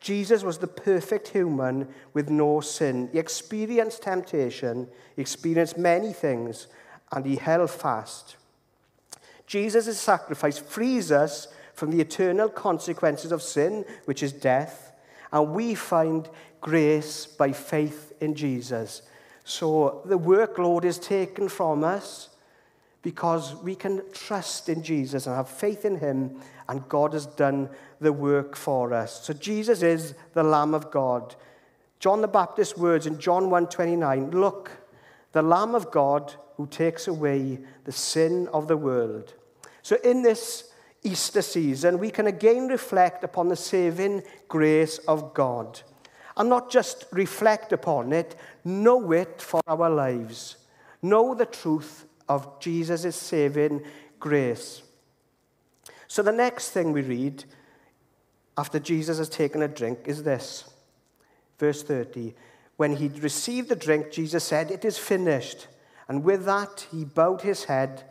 Jesus 0.00 0.42
was 0.42 0.58
the 0.58 0.66
perfect 0.66 1.28
human 1.28 1.88
with 2.12 2.28
no 2.28 2.60
sin. 2.60 3.08
He 3.12 3.18
experienced 3.18 4.02
temptation, 4.02 4.88
he 5.14 5.22
experienced 5.22 5.78
many 5.78 6.12
things, 6.12 6.66
and 7.12 7.24
he 7.24 7.36
held 7.36 7.70
fast. 7.70 8.36
Jesus' 9.46 9.98
sacrifice 9.98 10.58
frees 10.58 11.10
us 11.10 11.48
from 11.74 11.90
the 11.90 12.00
eternal 12.00 12.48
consequences 12.48 13.32
of 13.32 13.42
sin, 13.42 13.84
which 14.04 14.22
is 14.22 14.32
death, 14.32 14.92
and 15.32 15.54
we 15.54 15.74
find 15.74 16.28
grace 16.60 17.26
by 17.26 17.52
faith 17.52 18.12
in 18.20 18.34
Jesus. 18.34 19.02
So 19.48 20.02
the 20.04 20.18
workload 20.18 20.84
is 20.84 20.98
taken 20.98 21.48
from 21.48 21.84
us 21.84 22.30
because 23.02 23.54
we 23.54 23.76
can 23.76 24.02
trust 24.12 24.68
in 24.68 24.82
Jesus 24.82 25.28
and 25.28 25.36
have 25.36 25.48
faith 25.48 25.84
in 25.84 25.98
him, 25.98 26.40
and 26.68 26.88
God 26.88 27.12
has 27.12 27.26
done 27.26 27.70
the 28.00 28.12
work 28.12 28.56
for 28.56 28.92
us. 28.92 29.24
So 29.24 29.32
Jesus 29.32 29.82
is 29.82 30.14
the 30.34 30.42
Lamb 30.42 30.74
of 30.74 30.90
God. 30.90 31.36
John 32.00 32.22
the 32.22 32.28
Baptist's 32.28 32.76
words 32.76 33.06
in 33.06 33.20
John 33.20 33.48
1:29, 33.48 34.32
look, 34.32 34.72
the 35.30 35.42
Lamb 35.42 35.76
of 35.76 35.92
God 35.92 36.34
who 36.56 36.66
takes 36.66 37.06
away 37.06 37.60
the 37.84 37.92
sin 37.92 38.48
of 38.48 38.66
the 38.66 38.76
world. 38.76 39.34
So 39.82 39.94
in 40.02 40.22
this 40.22 40.72
Easter 41.04 41.42
season, 41.42 42.00
we 42.00 42.10
can 42.10 42.26
again 42.26 42.66
reflect 42.66 43.22
upon 43.22 43.48
the 43.48 43.54
saving 43.54 44.24
grace 44.48 44.98
of 45.06 45.34
God. 45.34 45.82
And 46.36 46.50
not 46.50 46.70
just 46.70 47.06
reflect 47.12 47.72
upon 47.72 48.12
it, 48.12 48.36
know 48.64 49.12
it 49.12 49.40
for 49.40 49.62
our 49.66 49.88
lives. 49.88 50.56
Know 51.02 51.34
the 51.34 51.46
truth 51.46 52.04
of 52.28 52.60
Jesus' 52.60 53.16
saving 53.16 53.82
grace. 54.20 54.82
So 56.08 56.22
the 56.22 56.32
next 56.32 56.70
thing 56.70 56.92
we 56.92 57.02
read 57.02 57.44
after 58.56 58.78
Jesus 58.78 59.18
has 59.18 59.28
taken 59.28 59.62
a 59.62 59.68
drink 59.68 60.00
is 60.04 60.22
this. 60.22 60.70
Verse 61.58 61.82
30. 61.82 62.34
When 62.76 62.96
he 62.96 63.08
received 63.08 63.68
the 63.68 63.76
drink, 63.76 64.10
Jesus 64.10 64.44
said, 64.44 64.70
It 64.70 64.84
is 64.84 64.98
finished. 64.98 65.68
And 66.08 66.22
with 66.22 66.44
that, 66.44 66.86
he 66.90 67.04
bowed 67.04 67.42
his 67.42 67.64
head 67.64 68.04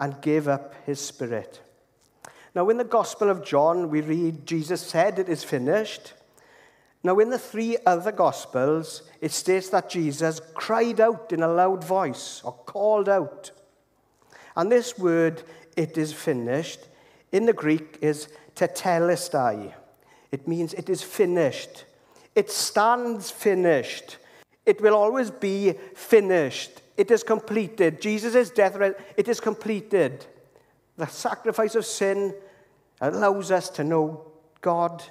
and 0.00 0.20
gave 0.20 0.48
up 0.48 0.74
his 0.84 1.00
spirit. 1.00 1.60
Now, 2.54 2.68
in 2.68 2.76
the 2.76 2.84
Gospel 2.84 3.30
of 3.30 3.44
John, 3.44 3.90
we 3.90 4.00
read, 4.00 4.46
Jesus 4.46 4.80
said, 4.80 5.18
It 5.18 5.28
is 5.28 5.44
finished. 5.44 6.14
Now, 7.02 7.18
in 7.20 7.30
the 7.30 7.38
three 7.38 7.76
other 7.86 8.12
Gospels, 8.12 9.02
it 9.20 9.30
states 9.30 9.68
that 9.70 9.90
Jesus 9.90 10.40
cried 10.54 11.00
out 11.00 11.32
in 11.32 11.42
a 11.42 11.48
loud 11.48 11.84
voice 11.84 12.42
or 12.44 12.52
called 12.52 13.08
out. 13.08 13.52
And 14.56 14.70
this 14.70 14.98
word, 14.98 15.42
it 15.76 15.96
is 15.96 16.12
finished, 16.12 16.80
in 17.30 17.46
the 17.46 17.52
Greek 17.52 17.98
is 18.00 18.28
tetelestai. 18.56 19.72
It 20.32 20.48
means 20.48 20.74
it 20.74 20.90
is 20.90 21.02
finished. 21.02 21.84
It 22.34 22.50
stands 22.50 23.30
finished. 23.30 24.16
It 24.66 24.80
will 24.80 24.94
always 24.94 25.30
be 25.30 25.74
finished. 25.94 26.82
It 26.96 27.10
is 27.10 27.22
completed. 27.22 28.00
Jesus' 28.00 28.50
death, 28.50 28.76
it 29.16 29.28
is 29.28 29.40
completed. 29.40 30.26
The 30.96 31.06
sacrifice 31.06 31.76
of 31.76 31.86
sin 31.86 32.34
allows 33.00 33.52
us 33.52 33.70
to 33.70 33.84
know 33.84 34.26
God 34.60 35.04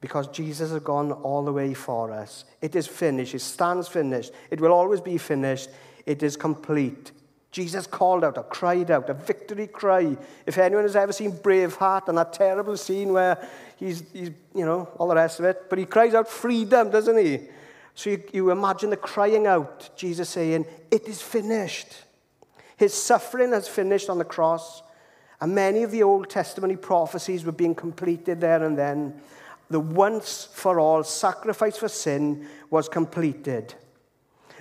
because 0.00 0.28
Jesus 0.28 0.70
has 0.70 0.82
gone 0.82 1.12
all 1.12 1.44
the 1.44 1.52
way 1.52 1.74
for 1.74 2.10
us. 2.10 2.44
It 2.62 2.74
is 2.74 2.86
finished. 2.86 3.34
It 3.34 3.40
stands 3.40 3.86
finished. 3.88 4.32
It 4.50 4.60
will 4.60 4.72
always 4.72 5.00
be 5.00 5.18
finished. 5.18 5.68
It 6.06 6.22
is 6.22 6.36
complete. 6.36 7.12
Jesus 7.52 7.86
called 7.86 8.24
out 8.24 8.38
or 8.38 8.44
cried 8.44 8.90
out, 8.90 9.10
a 9.10 9.14
victory 9.14 9.66
cry. 9.66 10.16
If 10.46 10.56
anyone 10.56 10.84
has 10.84 10.96
ever 10.96 11.12
seen 11.12 11.32
Braveheart 11.32 12.08
and 12.08 12.16
that 12.16 12.32
terrible 12.32 12.76
scene 12.76 13.12
where 13.12 13.46
he's, 13.76 14.04
he's, 14.12 14.30
you 14.54 14.64
know, 14.64 14.88
all 14.98 15.08
the 15.08 15.16
rest 15.16 15.40
of 15.40 15.44
it, 15.46 15.68
but 15.68 15.78
he 15.78 15.84
cries 15.84 16.14
out 16.14 16.28
freedom, 16.28 16.90
doesn't 16.90 17.18
he? 17.18 17.40
So 17.94 18.10
you, 18.10 18.22
you 18.32 18.50
imagine 18.50 18.90
the 18.90 18.96
crying 18.96 19.46
out, 19.46 19.90
Jesus 19.96 20.28
saying, 20.28 20.64
It 20.90 21.08
is 21.08 21.20
finished. 21.20 21.88
His 22.76 22.94
suffering 22.94 23.50
has 23.52 23.68
finished 23.68 24.08
on 24.08 24.18
the 24.18 24.24
cross, 24.24 24.82
and 25.40 25.54
many 25.54 25.82
of 25.82 25.90
the 25.90 26.04
Old 26.04 26.30
Testament 26.30 26.80
prophecies 26.80 27.44
were 27.44 27.52
being 27.52 27.74
completed 27.74 28.40
there 28.40 28.62
and 28.64 28.78
then. 28.78 29.20
The 29.70 29.80
once 29.80 30.48
for 30.52 30.80
all 30.80 31.04
sacrifice 31.04 31.76
for 31.76 31.88
sin 31.88 32.48
was 32.70 32.88
completed. 32.88 33.74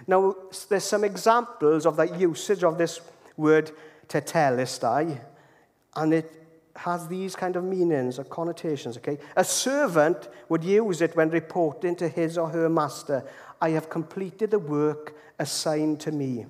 Now, 0.08 0.36
there's 0.70 0.84
some 0.84 1.04
examples 1.04 1.86
of 1.86 1.96
the 1.96 2.06
usage 2.18 2.64
of 2.64 2.78
this 2.78 3.02
word 3.36 3.72
tetelestai, 4.08 5.20
and 5.96 6.14
it 6.14 6.40
has 6.76 7.08
these 7.08 7.36
kind 7.36 7.56
of 7.56 7.64
meanings 7.64 8.20
or 8.20 8.24
connotations, 8.24 8.98
okay? 8.98 9.18
A 9.36 9.44
servant 9.44 10.30
would 10.48 10.64
use 10.64 11.02
it 11.02 11.16
when 11.16 11.30
reporting 11.30 11.96
to 11.98 12.08
his 12.08 12.38
or 12.38 12.50
her 12.50 12.70
master, 12.70 13.26
I 13.62 13.72
have 13.72 13.90
completed 13.90 14.52
the 14.52 14.60
work 14.60 15.16
assigned 15.38 16.00
to 16.02 16.12
me. 16.12 16.46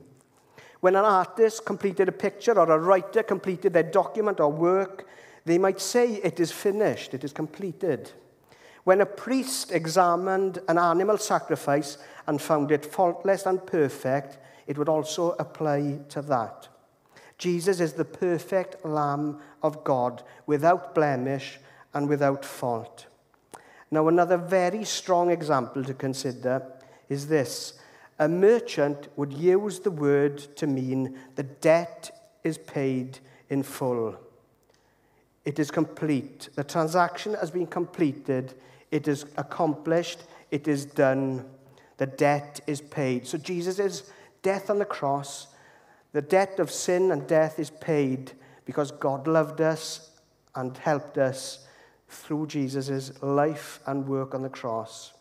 When 0.82 0.96
an 0.96 1.06
artist 1.06 1.66
completed 1.66 2.08
a 2.08 2.14
picture 2.14 2.58
or 2.58 2.72
a 2.72 2.78
writer 2.78 3.24
completed 3.24 3.74
their 3.74 3.84
document 3.84 4.40
or 4.40 4.52
work, 4.52 5.08
they 5.46 5.58
might 5.58 5.82
say 5.82 6.16
it 6.16 6.40
is 6.40 6.52
finished, 6.52 7.14
it 7.14 7.24
is 7.24 7.34
completed. 7.34 8.12
When 8.84 9.02
a 9.02 9.06
priest 9.06 9.72
examined 9.72 10.60
an 10.68 10.78
animal 10.78 11.18
sacrifice 11.18 11.98
and 12.28 12.42
found 12.42 12.72
it 12.72 12.86
faultless 12.86 13.46
and 13.46 13.66
perfect, 13.66 14.38
it 14.68 14.78
would 14.78 14.90
also 14.90 15.36
apply 15.40 16.00
to 16.10 16.22
that. 16.24 16.68
Jesus 17.38 17.80
is 17.80 17.94
the 17.94 18.06
perfect 18.06 18.84
Lamb 18.86 19.40
of 19.64 19.84
God, 19.84 20.24
without 20.46 20.94
blemish 20.94 21.60
and 21.94 22.08
without 22.08 22.44
fault. 22.46 23.08
Now, 23.92 24.08
another 24.08 24.38
very 24.38 24.84
strong 24.84 25.32
example 25.32 25.84
to 25.84 25.94
consider 25.94 26.64
is 27.08 27.28
this 27.28 27.80
a 28.20 28.28
merchant 28.28 29.08
would 29.16 29.34
use 29.34 29.80
the 29.80 29.92
word 29.92 30.38
to 30.58 30.68
mean 30.68 31.18
the 31.36 31.44
debt 31.44 32.12
is 32.44 32.58
paid 32.58 33.20
in 33.50 33.64
full. 33.64 34.16
It 35.50 35.58
is 35.58 35.72
complete. 35.72 36.50
The 36.54 36.64
transaction 36.64 37.34
has 37.34 37.50
been 37.50 37.66
completed 37.66 38.54
it 38.92 39.08
is 39.08 39.26
accomplished. 39.38 40.24
It 40.52 40.68
is 40.68 40.86
done. 40.86 41.46
The 41.98 42.08
debt 42.08 42.62
is 42.66 42.82
paid. 42.82 43.28
So 43.28 43.38
Jesus' 43.38 44.12
death 44.42 44.70
on 44.70 44.80
the 44.80 44.86
cross, 44.86 45.48
the 46.12 46.22
debt 46.22 46.60
of 46.60 46.72
sin 46.72 47.12
and 47.12 47.28
death 47.28 47.60
is 47.60 47.70
paid 47.70 48.32
because 48.66 48.92
God 48.92 49.28
loved 49.28 49.62
us 49.62 50.10
and 50.56 50.76
helped 50.78 51.18
us 51.18 51.68
through 52.08 52.48
Jesus' 52.48 53.22
life 53.22 53.80
and 53.86 54.08
work 54.08 54.34
on 54.34 54.42
the 54.42 54.50
cross. 54.50 55.14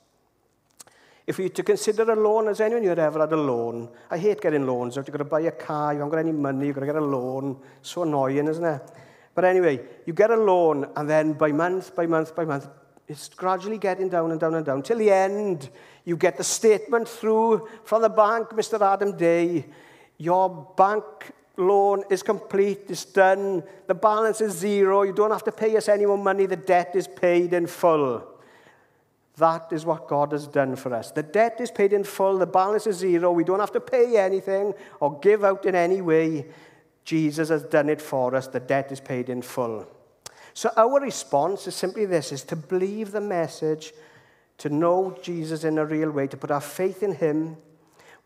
If 1.27 1.37
we 1.37 1.51
to 1.51 1.62
consider 1.62 2.11
a 2.11 2.17
loan, 2.17 2.47
has 2.47 2.61
anyone 2.61 2.85
here 2.85 2.99
ever 2.99 3.21
had 3.21 3.33
a 3.33 3.37
loan? 3.37 3.91
I 4.11 4.17
hate 4.17 4.41
getting 4.41 4.67
loans. 4.67 4.97
If 4.97 5.07
you've 5.07 5.12
got 5.12 5.19
to 5.19 5.25
buy 5.25 5.43
a 5.43 5.51
car, 5.51 5.93
you 5.93 5.99
haven't 5.99 6.11
got 6.11 6.21
any 6.21 6.33
money, 6.33 6.67
you've 6.67 6.75
got 6.75 6.81
to 6.81 6.87
get 6.87 6.97
a 6.97 7.05
loan. 7.05 7.61
So 7.83 8.03
annoying, 8.03 8.49
isn't 8.49 8.64
it? 8.64 8.91
But 9.35 9.45
anyway, 9.45 9.81
you 10.07 10.12
get 10.12 10.31
a 10.31 10.37
loan, 10.37 10.91
and 10.97 11.09
then 11.09 11.33
by 11.35 11.53
month, 11.53 11.95
by 11.95 12.07
month, 12.07 12.35
by 12.35 12.45
month, 12.45 12.69
it's 13.07 13.29
gradually 13.29 13.79
getting 13.79 14.09
down 14.09 14.31
and 14.31 14.41
down 14.41 14.55
and 14.55 14.67
down. 14.67 14.83
Till 14.83 14.99
the 14.99 15.11
end, 15.11 15.71
you 16.05 16.17
get 16.17 16.37
the 16.37 16.45
statement 16.45 17.09
through 17.09 17.69
from 17.85 18.03
the 18.03 18.09
bank, 18.09 18.51
Mr. 18.51 18.81
Adam 18.81 19.17
Day. 19.17 19.67
Your 20.19 20.75
bank 20.77 21.05
loan 21.59 22.05
is 22.11 22.23
complete, 22.23 22.83
it's 22.88 23.05
done, 23.05 23.62
the 23.87 23.95
balance 23.95 24.41
is 24.41 24.57
zero, 24.57 25.03
you 25.03 25.12
don't 25.12 25.31
have 25.31 25.45
to 25.45 25.53
pay 25.53 25.77
us 25.77 25.88
any 25.88 26.07
more 26.07 26.19
money, 26.19 26.47
the 26.47 26.57
debt 26.57 26.95
is 26.95 27.09
paid 27.09 27.53
in 27.53 27.67
full. 27.67 28.25
That 29.37 29.73
is 29.73 29.85
what 29.85 30.09
God 30.09 30.33
has 30.33 30.47
done 30.47 30.75
for 30.77 30.93
us. 30.95 31.12
The 31.12 31.23
debt 31.23 31.61
is 31.61 31.71
paid 31.71 31.93
in 31.93 32.05
full, 32.05 32.38
the 32.38 32.47
balance 32.47 32.87
is 32.87 32.97
zero, 32.97 33.33
we 33.33 33.45
don't 33.45 33.61
have 33.61 33.73
to 33.73 33.81
pay 33.81 34.17
anything 34.17 34.73
or 35.01 35.19
give 35.21 35.45
out 35.45 35.67
in 35.67 35.75
any 35.75 36.01
way. 36.01 36.47
Jesus 37.09 37.49
has 37.49 37.62
done 37.62 37.88
it 37.88 38.03
for 38.03 38.35
us, 38.35 38.49
the 38.49 38.61
debt 38.61 38.92
is 38.92 39.01
paid 39.01 39.31
in 39.31 39.40
full. 39.40 39.88
So 40.53 40.71
our 40.77 41.01
response 41.01 41.66
is 41.66 41.75
simply 41.75 42.05
this, 42.05 42.33
is 42.33 42.42
to 42.42 42.55
believe 42.55 43.12
the 43.12 43.21
message, 43.23 43.94
to 44.59 44.68
know 44.68 45.16
Jesus 45.23 45.64
in 45.64 45.79
a 45.79 45.87
real 45.87 46.11
way, 46.11 46.27
to 46.27 46.37
put 46.37 46.51
our 46.51 46.61
faith 46.61 47.03
in 47.03 47.14
him. 47.14 47.57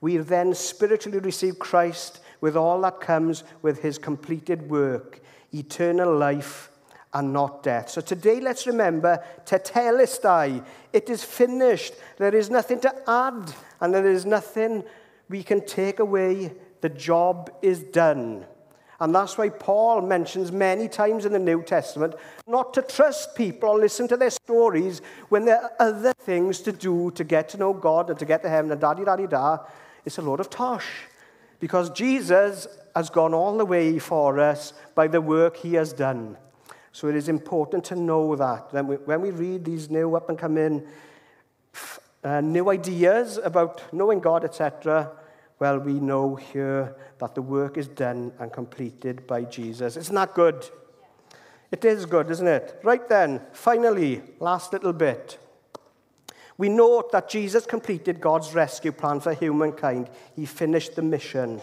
We 0.01 0.17
then 0.17 0.53
spiritually 0.53 1.21
receive 1.21 1.61
Christ 1.61 2.19
with 2.41 2.57
all 2.57 2.81
that 2.81 3.01
comes 3.01 3.45
with 3.63 3.83
his 3.83 3.99
completed 3.99 4.69
work, 4.69 5.21
eternal 5.55 6.17
life 6.17 6.73
and 7.15 7.33
not 7.33 7.63
death. 7.63 7.89
So 7.89 8.01
today 8.01 8.41
let's 8.41 8.67
remember 8.67 9.23
tetelestai. 9.45 10.65
It 10.93 11.09
is 11.09 11.23
finished. 11.23 11.95
There 12.19 12.35
is 12.35 12.51
nothing 12.51 12.81
to 12.81 12.93
add 13.09 13.55
and 13.81 13.95
there 13.95 14.11
is 14.11 14.27
nothing 14.27 14.83
we 15.29 15.45
can 15.45 15.65
take 15.65 16.01
away. 16.01 16.55
The 16.81 16.89
job 16.89 17.53
is 17.63 17.85
done. 17.85 18.47
And 19.03 19.13
that's 19.13 19.37
why 19.37 19.49
Paul 19.49 20.03
mentions 20.03 20.53
many 20.53 20.87
times 20.87 21.25
in 21.25 21.33
the 21.33 21.39
New 21.41 21.61
Testament 21.65 22.15
not 22.47 22.73
to 22.75 22.83
trust 22.83 23.35
people 23.35 23.71
or 23.71 23.79
listen 23.81 24.07
to 24.07 24.17
their 24.17 24.31
stories 24.31 25.03
when 25.29 25.45
there 25.45 25.61
are 25.61 25.73
other 25.81 26.13
things 26.13 26.61
to 26.61 26.71
do 26.71 27.11
to 27.17 27.25
get 27.25 27.49
to 27.49 27.57
know 27.57 27.73
God 27.73 28.11
and 28.11 28.19
to 28.21 28.25
get 28.25 28.43
to 28.43 28.49
heaven 28.49 28.71
and 28.71 28.81
da 28.81 28.95
da 28.95 29.17
da 29.17 29.27
da. 29.27 29.59
It's 30.05 30.19
a 30.19 30.23
load 30.23 30.39
of 30.39 30.51
tosh. 30.51 30.87
Because 31.59 31.91
Jesus 31.91 32.69
has 32.95 33.11
gone 33.11 33.35
all 33.35 33.59
the 33.59 33.65
way 33.65 33.99
for 33.99 34.39
us 34.39 34.73
by 34.95 35.09
the 35.09 35.21
work 35.21 35.57
he 35.57 35.75
has 35.75 35.93
done. 35.93 36.37
So 36.93 37.09
it 37.09 37.17
is 37.17 37.29
important 37.29 37.83
to 37.87 37.97
know 37.97 38.37
that. 38.37 38.73
When 38.73 39.21
we 39.21 39.33
read 39.33 39.65
these 39.65 39.91
new 39.91 40.15
up 40.15 40.29
and 40.29 40.39
coming 40.39 40.87
uh, 42.23 42.41
new 42.41 42.71
ideas 42.71 43.41
about 43.43 43.83
knowing 43.93 44.21
God, 44.21 44.45
etc., 44.45 45.11
well, 45.63 45.79
we 45.79 45.93
know 45.93 46.35
here 46.35 46.97
that 47.19 47.37
the 47.37 47.41
work 47.41 47.79
is 47.79 47.87
done 47.87 48.33
and 48.41 48.53
completed 48.53 49.29
by 49.29 49.45
Jesus. 49.45 49.97
Isn't 49.97 50.17
that 50.17 50.35
good? 50.35 50.69
It 51.71 51.85
is 51.85 52.05
good, 52.05 52.33
isn't 52.33 52.49
it? 52.49 52.81
Right 52.83 53.09
then, 53.09 53.41
finally, 53.53 54.23
last 54.41 54.73
little 54.73 54.93
bit. 54.93 55.39
We 56.59 56.69
note 56.69 57.13
that 57.13 57.29
Jesus 57.29 57.65
completed 57.65 58.21
God's 58.21 58.53
rescue 58.53 58.91
plan 58.91 59.21
for 59.21 59.35
humankind. 59.35 60.11
He 60.35 60.47
finished 60.47 60.97
the 60.97 61.03
mission. 61.03 61.61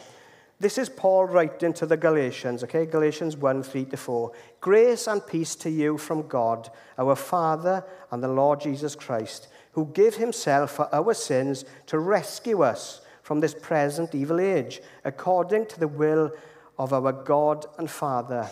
This 0.62 0.77
is 0.77 0.88
Paul 0.88 1.25
writing 1.25 1.73
to 1.73 1.85
the 1.85 1.97
Galatians, 1.97 2.63
okay? 2.63 2.85
Galatians 2.85 3.35
1 3.35 3.63
3 3.63 3.83
to 3.83 3.97
4. 3.97 4.31
Grace 4.62 5.07
and 5.07 5.27
peace 5.27 5.55
to 5.55 5.69
you 5.69 5.97
from 5.97 6.25
God, 6.29 6.71
our 6.97 7.17
Father, 7.17 7.83
and 8.12 8.23
the 8.23 8.29
Lord 8.29 8.62
Jesus 8.62 8.95
Christ, 8.95 9.49
who 9.73 9.88
gave 9.88 10.15
himself 10.15 10.71
for 10.71 10.95
our 10.95 11.13
sins 11.13 11.65
to 11.88 11.99
rescue 11.99 12.62
us 12.62 13.01
from 13.29 13.41
this 13.41 13.53
present 13.53 14.15
evil 14.15 14.39
age, 14.39 14.81
according 15.05 15.63
to 15.67 15.79
the 15.79 15.87
will 15.87 16.31
of 16.79 16.91
our 16.93 17.11
God 17.11 17.63
and 17.77 17.87
Father. 17.87 18.49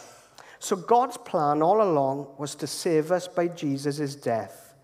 So, 0.59 0.75
God's 0.75 1.17
plan 1.17 1.63
all 1.63 1.81
along 1.81 2.27
was 2.37 2.53
to 2.53 2.67
save 2.67 3.11
us 3.11 3.27
by 3.27 3.47
Jesus' 3.47 4.13
death. 4.13 4.75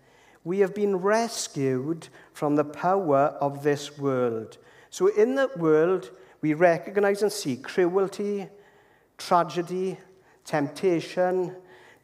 We 0.42 0.58
have 0.58 0.74
been 0.74 0.96
rescued 0.96 2.08
from 2.32 2.56
the 2.56 2.64
power 2.64 3.36
of 3.40 3.62
this 3.62 3.96
world. 3.96 4.58
So, 4.90 5.06
in 5.06 5.36
that 5.36 5.56
world, 5.58 6.10
we 6.40 6.54
recognize 6.54 7.22
and 7.22 7.30
see 7.30 7.54
cruelty, 7.54 8.48
tragedy, 9.16 9.96
temptation, 10.44 11.54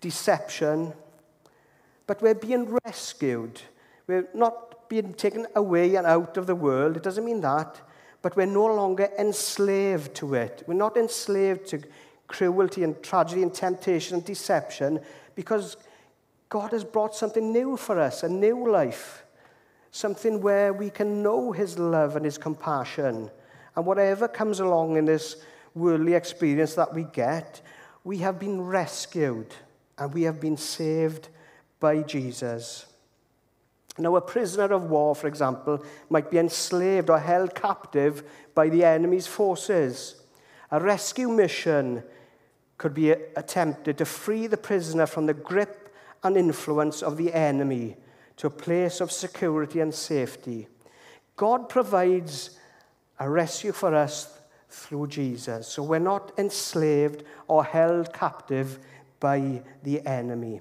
deception, 0.00 0.92
but 2.06 2.22
we're 2.22 2.34
being 2.36 2.78
rescued. 2.84 3.62
We're 4.06 4.28
not 4.32 4.69
being 4.90 5.14
taken 5.14 5.46
away 5.54 5.94
and 5.94 6.06
out 6.06 6.36
of 6.36 6.48
the 6.48 6.54
world. 6.54 6.96
It 6.96 7.02
doesn't 7.04 7.24
mean 7.24 7.40
that. 7.40 7.80
But 8.22 8.36
we're 8.36 8.44
no 8.44 8.66
longer 8.66 9.08
enslaved 9.18 10.14
to 10.16 10.34
it. 10.34 10.64
We're 10.66 10.74
not 10.74 10.98
enslaved 10.98 11.68
to 11.68 11.80
cruelty 12.26 12.82
and 12.84 13.00
tragedy 13.02 13.42
and 13.42 13.54
temptation 13.54 14.16
and 14.16 14.24
deception 14.24 15.00
because 15.34 15.76
God 16.50 16.72
has 16.72 16.84
brought 16.84 17.14
something 17.14 17.52
new 17.52 17.76
for 17.76 17.98
us, 17.98 18.24
a 18.24 18.28
new 18.28 18.68
life. 18.68 19.24
Something 19.92 20.40
where 20.40 20.72
we 20.72 20.90
can 20.90 21.22
know 21.22 21.52
His 21.52 21.78
love 21.78 22.16
and 22.16 22.24
His 22.24 22.36
compassion. 22.36 23.30
And 23.76 23.86
whatever 23.86 24.28
comes 24.28 24.58
along 24.58 24.96
in 24.96 25.04
this 25.04 25.36
worldly 25.74 26.14
experience 26.14 26.74
that 26.74 26.92
we 26.92 27.04
get, 27.04 27.60
we 28.02 28.18
have 28.18 28.40
been 28.40 28.60
rescued 28.60 29.54
and 29.98 30.12
we 30.12 30.22
have 30.22 30.40
been 30.40 30.56
saved 30.56 31.28
by 31.78 32.02
Jesus. 32.02 32.86
Now, 33.98 34.16
a 34.16 34.20
prisoner 34.20 34.72
of 34.72 34.84
war, 34.84 35.14
for 35.14 35.26
example, 35.26 35.84
might 36.08 36.30
be 36.30 36.38
enslaved 36.38 37.10
or 37.10 37.18
held 37.18 37.54
captive 37.54 38.22
by 38.54 38.68
the 38.68 38.84
enemy's 38.84 39.26
forces. 39.26 40.22
A 40.70 40.80
rescue 40.80 41.28
mission 41.28 42.02
could 42.78 42.94
be 42.94 43.10
attempted 43.10 43.98
to 43.98 44.04
free 44.04 44.46
the 44.46 44.56
prisoner 44.56 45.06
from 45.06 45.26
the 45.26 45.34
grip 45.34 45.94
and 46.22 46.36
influence 46.36 47.02
of 47.02 47.16
the 47.16 47.32
enemy 47.34 47.96
to 48.36 48.46
a 48.46 48.50
place 48.50 49.00
of 49.00 49.12
security 49.12 49.80
and 49.80 49.92
safety. 49.92 50.66
God 51.36 51.68
provides 51.68 52.58
a 53.18 53.28
rescue 53.28 53.72
for 53.72 53.94
us 53.94 54.38
through 54.70 55.08
Jesus. 55.08 55.66
So 55.66 55.82
we're 55.82 55.98
not 55.98 56.32
enslaved 56.38 57.24
or 57.48 57.64
held 57.64 58.14
captive 58.14 58.78
by 59.18 59.62
the 59.82 60.06
enemy. 60.06 60.60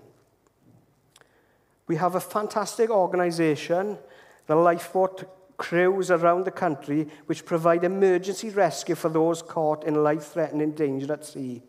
We 1.89 1.95
have 1.95 2.13
a 2.13 2.19
fantastic 2.19 2.91
organization, 2.91 3.97
the 4.45 4.55
lifeboat 4.55 5.57
crews 5.57 6.11
around 6.11 6.45
the 6.45 6.51
country, 6.51 7.07
which 7.25 7.45
provide 7.45 7.83
emergency 7.83 8.51
rescue 8.51 8.93
for 8.93 9.09
those 9.09 9.41
caught 9.41 9.83
in 9.85 10.03
life 10.03 10.25
threatening 10.25 10.73
danger 10.73 11.11
at 11.11 11.25
sea. 11.25 11.63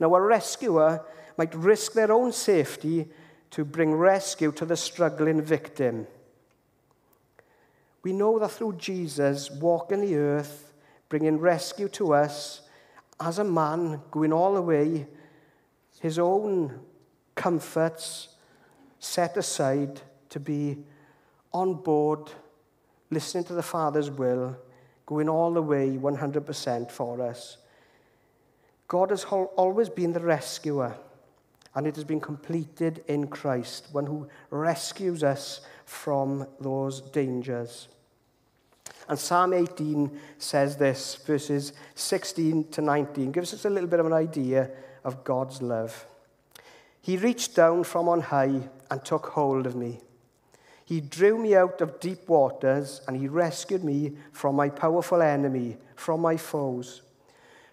Now, 0.00 0.14
a 0.14 0.22
rescuer 0.22 1.04
might 1.36 1.54
risk 1.54 1.92
their 1.92 2.10
own 2.10 2.32
safety 2.32 3.08
to 3.50 3.64
bring 3.66 3.92
rescue 3.94 4.52
to 4.52 4.64
the 4.64 4.74
struggling 4.74 5.42
victim. 5.42 6.06
We 8.02 8.14
know 8.14 8.38
that 8.38 8.52
through 8.52 8.76
Jesus 8.76 9.50
walking 9.50 10.00
the 10.00 10.16
earth, 10.16 10.72
bringing 11.10 11.38
rescue 11.38 11.90
to 11.90 12.14
us, 12.14 12.62
as 13.20 13.38
a 13.38 13.44
man 13.44 14.00
going 14.10 14.32
all 14.32 14.54
the 14.54 14.62
way, 14.62 15.06
his 16.00 16.18
own 16.18 16.80
comforts, 17.34 18.28
set 18.98 19.36
aside 19.36 20.00
to 20.30 20.40
be 20.40 20.78
on 21.52 21.74
board, 21.74 22.30
listening 23.10 23.44
to 23.44 23.54
the 23.54 23.62
Father's 23.62 24.10
will, 24.10 24.56
going 25.06 25.28
all 25.28 25.52
the 25.52 25.62
way 25.62 25.90
100% 25.90 26.90
for 26.90 27.22
us. 27.22 27.56
God 28.86 29.10
has 29.10 29.24
always 29.24 29.88
been 29.88 30.12
the 30.12 30.20
rescuer, 30.20 30.94
and 31.74 31.86
it 31.86 31.94
has 31.94 32.04
been 32.04 32.20
completed 32.20 33.04
in 33.08 33.28
Christ, 33.28 33.88
one 33.92 34.06
who 34.06 34.28
rescues 34.50 35.22
us 35.22 35.60
from 35.84 36.46
those 36.60 37.00
dangers. 37.00 37.88
And 39.08 39.18
Psalm 39.18 39.54
18 39.54 40.18
says 40.36 40.76
this, 40.76 41.14
verses 41.26 41.72
16 41.94 42.68
to 42.72 42.82
19, 42.82 43.32
gives 43.32 43.54
us 43.54 43.64
a 43.64 43.70
little 43.70 43.88
bit 43.88 44.00
of 44.00 44.06
an 44.06 44.12
idea 44.12 44.70
of 45.04 45.24
God's 45.24 45.62
love. 45.62 46.06
He 47.00 47.16
reached 47.16 47.54
down 47.54 47.84
from 47.84 48.08
on 48.08 48.20
high 48.20 48.68
and 48.90 49.04
took 49.04 49.26
hold 49.26 49.66
of 49.66 49.74
me. 49.74 50.00
He 50.84 51.00
drew 51.00 51.38
me 51.38 51.54
out 51.54 51.80
of 51.80 52.00
deep 52.00 52.28
waters 52.28 53.02
and 53.06 53.16
he 53.16 53.28
rescued 53.28 53.84
me 53.84 54.12
from 54.32 54.56
my 54.56 54.70
powerful 54.70 55.20
enemy, 55.20 55.76
from 55.96 56.20
my 56.20 56.38
foes, 56.38 57.02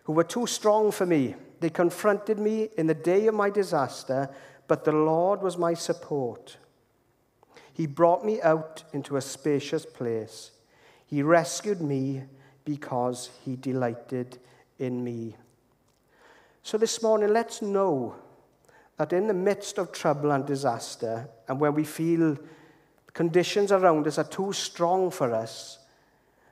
who 0.03 0.13
were 0.13 0.25
too 0.25 0.45
strong 0.47 0.91
for 0.91 1.05
me. 1.05 1.35
They 1.61 1.69
confronted 1.69 2.37
me 2.39 2.69
in 2.77 2.87
the 2.87 2.93
day 2.93 3.27
of 3.27 3.33
my 3.33 3.49
disaster, 3.49 4.29
but 4.67 4.83
the 4.83 4.91
Lord 4.91 5.41
was 5.41 5.57
my 5.57 5.73
support. 5.73 6.57
He 7.71 7.87
brought 7.87 8.25
me 8.25 8.41
out 8.41 8.83
into 8.91 9.15
a 9.15 9.21
spacious 9.21 9.85
place. 9.85 10.51
He 11.05 11.21
rescued 11.21 11.81
me 11.81 12.23
because 12.65 13.29
he 13.43 13.55
delighted 13.55 14.39
in 14.77 15.03
me. 15.03 15.35
So 16.63 16.77
this 16.77 17.01
morning, 17.01 17.31
let's 17.31 17.61
know 17.61 18.15
that 18.97 19.13
in 19.13 19.27
the 19.27 19.33
midst 19.33 19.77
of 19.77 19.91
trouble 19.91 20.31
and 20.31 20.45
disaster, 20.45 21.27
and 21.47 21.59
when 21.59 21.73
we 21.73 21.83
feel 21.83 22.37
conditions 23.13 23.71
around 23.71 24.07
us 24.07 24.17
are 24.17 24.23
too 24.23 24.53
strong 24.53 25.11
for 25.11 25.33
us, 25.33 25.79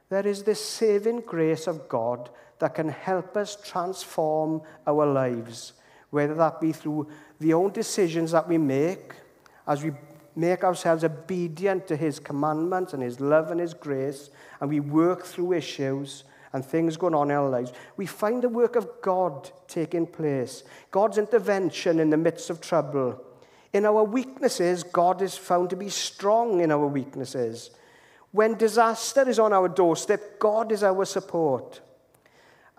there 0.10 0.28
is 0.28 0.44
this 0.44 0.64
saving 0.64 1.22
grace 1.22 1.68
of 1.68 1.88
God 1.88 2.30
that 2.60 2.76
can 2.76 2.90
help 2.90 3.36
us 3.36 3.58
transform 3.64 4.62
our 4.86 5.06
lives, 5.06 5.74
whether 6.10 6.36
that 6.36 6.62
be 6.62 6.72
through 6.72 7.08
the 7.40 7.54
own 7.54 7.72
decisions 7.72 8.32
that 8.32 8.48
we 8.48 8.58
make 8.58 9.14
as 9.68 9.84
we 9.84 9.92
make 10.36 10.64
ourselves 10.64 11.04
obedient 11.04 11.88
to 11.88 11.96
His 11.96 12.20
commandments 12.20 12.94
and 12.94 13.02
His 13.02 13.20
love 13.20 13.52
and 13.52 13.60
His 13.60 13.74
grace, 13.74 14.30
and 14.60 14.70
we 14.70 14.80
work 14.80 15.26
through 15.26 15.54
issues 15.54 16.24
and 16.54 16.64
things 16.64 16.98
going 16.98 17.16
on 17.16 17.32
in 17.32 17.36
our 17.36 17.50
lives, 17.50 17.74
we 17.98 18.06
find 18.06 18.44
the 18.44 18.50
work 18.50 18.76
of 18.76 18.88
God 19.02 19.50
taking 19.68 20.06
place, 20.06 20.64
God's 20.92 21.18
intervention 21.18 22.00
in 22.00 22.12
the 22.12 22.18
midst 22.18 22.50
of 22.50 22.62
trouble. 22.62 23.22
In 23.74 23.86
our 23.86 24.04
weaknesses, 24.04 24.84
God 24.84 25.24
is 25.24 25.36
found 25.36 25.72
to 25.72 25.76
be 25.76 25.90
strong 25.90 26.62
in 26.62 26.72
our 26.72 26.86
weaknesses. 26.86 27.72
When 28.32 28.56
disaster 28.56 29.28
is 29.28 29.40
on 29.40 29.52
our 29.52 29.68
doorstep, 29.68 30.40
God 30.40 30.72
is 30.72 30.84
our 30.84 31.06
support. 31.06 31.82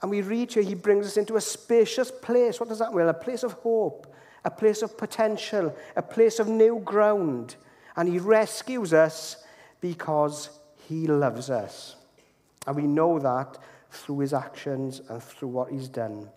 And 0.00 0.10
we 0.10 0.20
read 0.22 0.52
here, 0.52 0.62
He 0.62 0.74
brings 0.74 1.06
us 1.06 1.16
into 1.16 1.36
a 1.36 1.40
spacious 1.40 2.10
place. 2.10 2.60
What 2.60 2.68
does 2.68 2.78
that 2.78 2.92
mean? 2.92 3.08
A 3.08 3.14
place 3.14 3.42
of 3.42 3.52
hope, 3.52 4.12
a 4.44 4.50
place 4.50 4.82
of 4.82 4.96
potential, 4.96 5.74
a 5.96 6.02
place 6.02 6.38
of 6.38 6.46
new 6.46 6.78
ground. 6.80 7.56
And 7.96 8.08
He 8.08 8.18
rescues 8.18 8.92
us 8.92 9.44
because 9.80 10.50
He 10.88 11.06
loves 11.06 11.50
us. 11.50 11.96
And 12.66 12.76
we 12.76 12.86
know 12.86 13.18
that 13.18 13.58
through 13.90 14.20
his 14.20 14.32
actions 14.32 15.00
and 15.08 15.22
through 15.22 15.48
what 15.48 15.70
he's 15.70 15.88
done. 15.88 16.28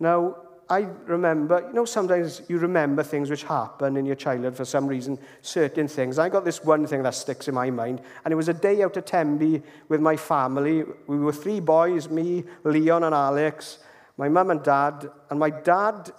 Now, 0.00 0.36
I 0.70 0.80
remember, 1.06 1.64
you 1.66 1.72
know, 1.72 1.86
sometimes 1.86 2.42
you 2.48 2.58
remember 2.58 3.02
things 3.02 3.30
which 3.30 3.44
happen 3.44 3.96
in 3.96 4.04
your 4.04 4.16
childhood 4.16 4.54
for 4.54 4.66
some 4.66 4.86
reason, 4.86 5.18
certain 5.40 5.88
things. 5.88 6.18
I 6.18 6.28
got 6.28 6.44
this 6.44 6.62
one 6.62 6.86
thing 6.86 7.02
that 7.04 7.14
sticks 7.14 7.48
in 7.48 7.54
my 7.54 7.70
mind, 7.70 8.02
and 8.24 8.32
it 8.32 8.36
was 8.36 8.50
a 8.50 8.54
day 8.54 8.82
out 8.82 8.96
at 8.98 9.06
Tembi 9.06 9.62
with 9.88 10.02
my 10.02 10.16
family. 10.16 10.84
We 11.06 11.18
were 11.18 11.32
three 11.32 11.60
boys, 11.60 12.10
me, 12.10 12.44
Leon 12.64 13.02
and 13.02 13.14
Alex, 13.14 13.78
my 14.18 14.28
mum 14.28 14.50
and 14.50 14.62
dad, 14.62 15.10
and 15.30 15.40
my 15.40 15.48
dad 15.48 16.10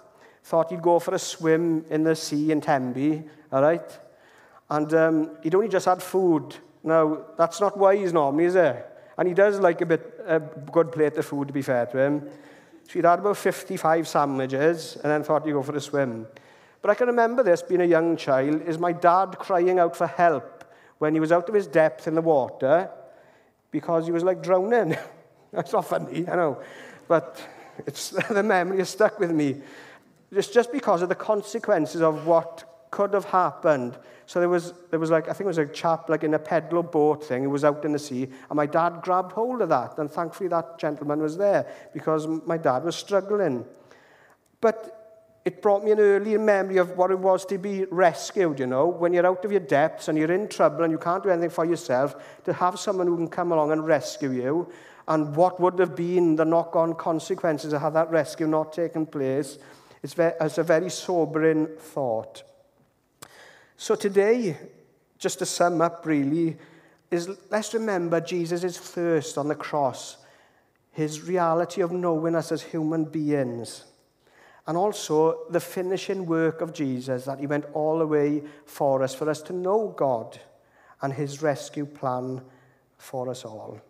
thought 0.42 0.70
he'd 0.70 0.82
go 0.82 0.98
for 0.98 1.14
a 1.14 1.18
swim 1.18 1.84
in 1.88 2.02
the 2.02 2.16
sea 2.16 2.50
in 2.50 2.60
Tembi, 2.60 3.28
all 3.52 3.62
right? 3.62 3.98
And 4.68 4.92
um, 4.94 5.36
he'd 5.44 5.54
only 5.54 5.68
just 5.68 5.86
had 5.86 6.02
food, 6.02 6.56
Now, 6.82 7.18
that's 7.36 7.60
not 7.60 7.76
wise 7.76 8.12
normally, 8.12 8.44
is 8.44 8.54
it? 8.54 8.86
And 9.18 9.28
he 9.28 9.34
does 9.34 9.60
like 9.60 9.80
a 9.80 9.86
bit 9.86 10.20
a 10.26 10.40
good 10.40 10.92
plate 10.92 11.16
of 11.16 11.26
food, 11.26 11.48
to 11.48 11.54
be 11.54 11.62
fair 11.62 11.86
to 11.86 11.98
him. 11.98 12.28
So 12.84 12.94
he'd 12.94 13.04
had 13.04 13.18
about 13.18 13.36
55 13.36 14.08
sandwiches 14.08 14.96
and 14.96 15.04
then 15.12 15.22
thought 15.22 15.44
he'd 15.44 15.52
go 15.52 15.62
for 15.62 15.76
a 15.76 15.80
swim. 15.80 16.26
But 16.82 16.90
I 16.90 16.94
can 16.94 17.08
remember 17.08 17.42
this, 17.42 17.62
being 17.62 17.82
a 17.82 17.84
young 17.84 18.16
child, 18.16 18.62
is 18.62 18.78
my 18.78 18.92
dad 18.92 19.38
crying 19.38 19.78
out 19.78 19.94
for 19.94 20.06
help 20.06 20.64
when 20.98 21.14
he 21.14 21.20
was 21.20 21.32
out 21.32 21.48
of 21.48 21.54
his 21.54 21.66
depth 21.66 22.06
in 22.06 22.14
the 22.14 22.22
water 22.22 22.90
because 23.70 24.06
he 24.06 24.12
was 24.12 24.24
like 24.24 24.42
drowning. 24.42 24.96
That's 25.52 25.72
not 25.72 25.86
funny, 25.86 26.28
I 26.28 26.36
know. 26.36 26.62
But 27.06 27.40
it's, 27.86 28.10
the 28.30 28.42
memory 28.42 28.78
has 28.78 28.88
stuck 28.88 29.18
with 29.18 29.30
me. 29.30 29.60
Just, 30.32 30.52
just 30.52 30.72
because 30.72 31.02
of 31.02 31.08
the 31.08 31.14
consequences 31.14 32.00
of 32.00 32.26
what 32.26 32.64
could 32.90 33.14
have 33.14 33.26
happened. 33.26 33.98
So 34.26 34.38
there 34.40 34.48
was, 34.48 34.74
there 34.90 35.00
was 35.00 35.10
like, 35.10 35.28
I 35.28 35.32
think 35.32 35.42
it 35.42 35.46
was 35.46 35.58
a 35.58 35.66
chap 35.66 36.08
like 36.08 36.24
in 36.24 36.34
a 36.34 36.38
pedal 36.38 36.82
boat 36.82 37.24
thing 37.24 37.44
who 37.44 37.50
was 37.50 37.64
out 37.64 37.84
in 37.84 37.92
the 37.92 37.98
sea, 37.98 38.24
and 38.24 38.56
my 38.56 38.66
dad 38.66 39.00
grabbed 39.02 39.32
hold 39.32 39.62
of 39.62 39.68
that, 39.70 39.98
and 39.98 40.10
thankfully 40.10 40.48
that 40.48 40.78
gentleman 40.78 41.20
was 41.20 41.36
there 41.36 41.66
because 41.92 42.26
my 42.26 42.56
dad 42.56 42.84
was 42.84 42.96
struggling. 42.96 43.64
But 44.60 44.96
it 45.44 45.62
brought 45.62 45.82
me 45.82 45.90
an 45.90 45.98
early 45.98 46.36
memory 46.36 46.76
of 46.76 46.96
what 46.96 47.10
it 47.10 47.18
was 47.18 47.46
to 47.46 47.58
be 47.58 47.86
rescued, 47.90 48.60
you 48.60 48.66
know, 48.66 48.86
when 48.86 49.12
you're 49.12 49.26
out 49.26 49.44
of 49.44 49.50
your 49.50 49.60
depths 49.60 50.08
and 50.08 50.18
you're 50.18 50.30
in 50.30 50.48
trouble 50.48 50.84
and 50.84 50.92
you 50.92 50.98
can't 50.98 51.22
do 51.22 51.30
anything 51.30 51.50
for 51.50 51.64
yourself, 51.64 52.14
to 52.44 52.52
have 52.52 52.78
someone 52.78 53.06
who 53.06 53.16
can 53.16 53.28
come 53.28 53.50
along 53.50 53.72
and 53.72 53.86
rescue 53.86 54.30
you, 54.30 54.70
and 55.08 55.34
what 55.34 55.58
would 55.58 55.78
have 55.78 55.96
been 55.96 56.36
the 56.36 56.44
knock-on 56.44 56.94
consequences 56.94 57.72
of 57.72 57.80
had 57.80 57.94
that 57.94 58.10
rescue 58.10 58.46
not 58.46 58.72
taken 58.72 59.06
place, 59.06 59.58
it's, 60.02 60.14
ve- 60.14 60.32
it's 60.40 60.58
a 60.58 60.62
very 60.62 60.90
sobering 60.90 61.66
thought. 61.78 62.42
So 63.80 63.94
today, 63.94 64.58
just 65.16 65.38
to 65.38 65.46
sum 65.46 65.80
up 65.80 66.04
really, 66.04 66.58
is 67.10 67.30
let's 67.48 67.72
remember 67.72 68.20
Jesus' 68.20 68.76
thirst 68.76 69.38
on 69.38 69.48
the 69.48 69.54
cross, 69.54 70.18
his 70.92 71.22
reality 71.22 71.80
of 71.80 71.90
knowing 71.90 72.34
us 72.34 72.52
as 72.52 72.60
human 72.60 73.06
beings 73.06 73.84
and 74.66 74.76
also 74.76 75.46
the 75.48 75.60
finishing 75.60 76.26
work 76.26 76.60
of 76.60 76.74
Jesus, 76.74 77.24
that 77.24 77.40
he 77.40 77.46
went 77.46 77.64
all 77.72 77.98
the 77.98 78.06
way 78.06 78.42
for 78.66 79.02
us, 79.02 79.14
for 79.14 79.30
us 79.30 79.40
to 79.44 79.54
know 79.54 79.94
God 79.96 80.38
and 81.00 81.14
his 81.14 81.40
rescue 81.40 81.86
plan 81.86 82.42
for 82.98 83.30
us 83.30 83.46
all. 83.46 83.80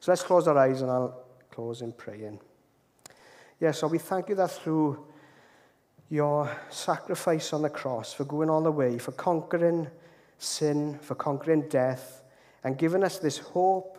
So 0.00 0.12
let's 0.12 0.22
close 0.22 0.46
our 0.46 0.58
eyes 0.58 0.82
and 0.82 0.90
I'll 0.90 1.24
close 1.50 1.80
in 1.80 1.92
praying. 1.92 2.38
Yes, 3.60 3.78
so 3.78 3.86
we 3.86 3.96
thank 3.96 4.28
you 4.28 4.34
that 4.34 4.50
through 4.50 5.06
your 6.10 6.50
sacrifice 6.70 7.52
on 7.52 7.62
the 7.62 7.70
cross, 7.70 8.12
for 8.12 8.24
going 8.24 8.48
all 8.48 8.62
the 8.62 8.72
way, 8.72 8.98
for 8.98 9.12
conquering 9.12 9.88
sin, 10.38 10.98
for 11.02 11.14
conquering 11.14 11.68
death, 11.68 12.22
and 12.64 12.78
giving 12.78 13.04
us 13.04 13.18
this 13.18 13.38
hope 13.38 13.98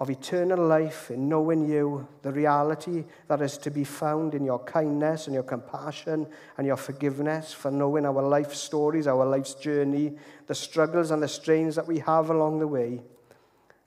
of 0.00 0.10
eternal 0.10 0.66
life 0.66 1.10
in 1.10 1.28
knowing 1.28 1.68
you, 1.68 2.06
the 2.22 2.32
reality 2.32 3.04
that 3.28 3.40
is 3.40 3.56
to 3.56 3.70
be 3.70 3.84
found 3.84 4.34
in 4.34 4.44
your 4.44 4.58
kindness 4.58 5.26
and 5.26 5.34
your 5.34 5.44
compassion 5.44 6.26
and 6.58 6.66
your 6.66 6.76
forgiveness 6.76 7.52
for 7.52 7.70
knowing 7.70 8.04
our 8.04 8.22
life 8.22 8.52
stories, 8.52 9.06
our 9.06 9.24
life's 9.24 9.54
journey, 9.54 10.12
the 10.46 10.54
struggles 10.54 11.10
and 11.10 11.22
the 11.22 11.28
strains 11.28 11.76
that 11.76 11.86
we 11.86 12.00
have 12.00 12.30
along 12.30 12.58
the 12.58 12.66
way. 12.66 13.02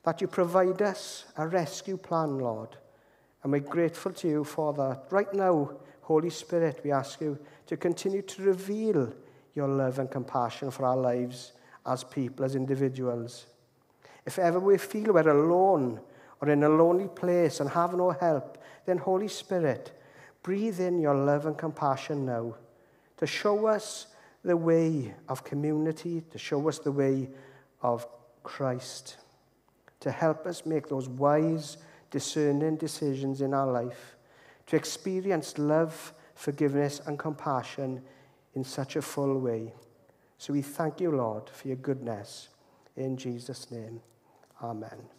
That 0.04 0.22
you 0.22 0.28
provide 0.28 0.82
us 0.82 1.26
a 1.36 1.46
rescue 1.46 1.98
plan, 1.98 2.38
Lord. 2.40 2.78
And 3.44 3.52
we're 3.52 3.60
grateful 3.60 4.14
to 4.14 4.28
you 4.28 4.44
for 4.46 4.74
that. 4.74 5.08
Right 5.12 5.34
now, 5.34 5.72
Holy 6.08 6.30
Spirit, 6.30 6.80
we 6.86 6.92
ask 6.94 7.20
you 7.20 7.38
to 7.66 7.76
continue 7.76 8.22
to 8.22 8.42
reveal 8.42 9.14
your 9.54 9.68
love 9.68 10.00
and 10.00 10.10
compassion 10.10 10.72
for 10.72 10.86
our 10.86 10.96
lives 10.96 11.52
as 11.86 12.06
people, 12.06 12.46
as 12.46 12.56
individuals. 12.56 13.46
If 14.26 14.40
ever 14.40 14.58
we 14.58 14.78
feel 14.78 15.12
we're 15.12 15.28
alone 15.28 16.00
or 16.40 16.48
in 16.48 16.64
a 16.64 16.70
lonely 16.70 17.10
place 17.10 17.60
and 17.60 17.70
have 17.72 17.94
no 17.94 18.12
help, 18.12 18.58
then 18.86 19.00
Holy 19.00 19.28
Spirit, 19.28 19.92
breathe 20.44 20.80
in 20.80 21.02
your 21.02 21.14
love 21.14 21.46
and 21.46 21.58
compassion 21.58 22.26
now 22.26 22.56
to 23.18 23.28
show 23.28 23.66
us 23.66 24.08
the 24.46 24.56
way 24.56 25.14
of 25.28 25.44
community, 25.44 26.24
to 26.32 26.38
show 26.38 26.70
us 26.70 26.80
the 26.80 26.92
way 26.94 27.28
of 27.82 28.08
Christ, 28.44 29.18
to 30.00 30.10
help 30.10 30.46
us 30.46 30.66
make 30.66 30.88
those 30.88 31.10
wise, 31.10 31.76
discerning 32.12 32.78
decisions 32.78 33.42
in 33.42 33.54
our 33.54 33.70
life, 33.70 34.17
to 34.68 34.76
experience 34.76 35.58
love, 35.58 36.14
forgiveness, 36.36 37.02
and 37.06 37.18
compassion 37.18 38.02
in 38.54 38.64
such 38.64 38.96
a 38.96 39.02
full 39.02 39.40
way. 39.40 39.74
So 40.38 40.54
we 40.54 40.62
thank 40.62 41.02
you, 41.02 41.12
Lord, 41.12 41.50
for 41.50 41.68
your 41.68 41.78
goodness. 41.78 42.50
In 42.96 43.18
Jesus' 43.18 43.72
name. 43.72 44.02
Amen. 44.62 45.18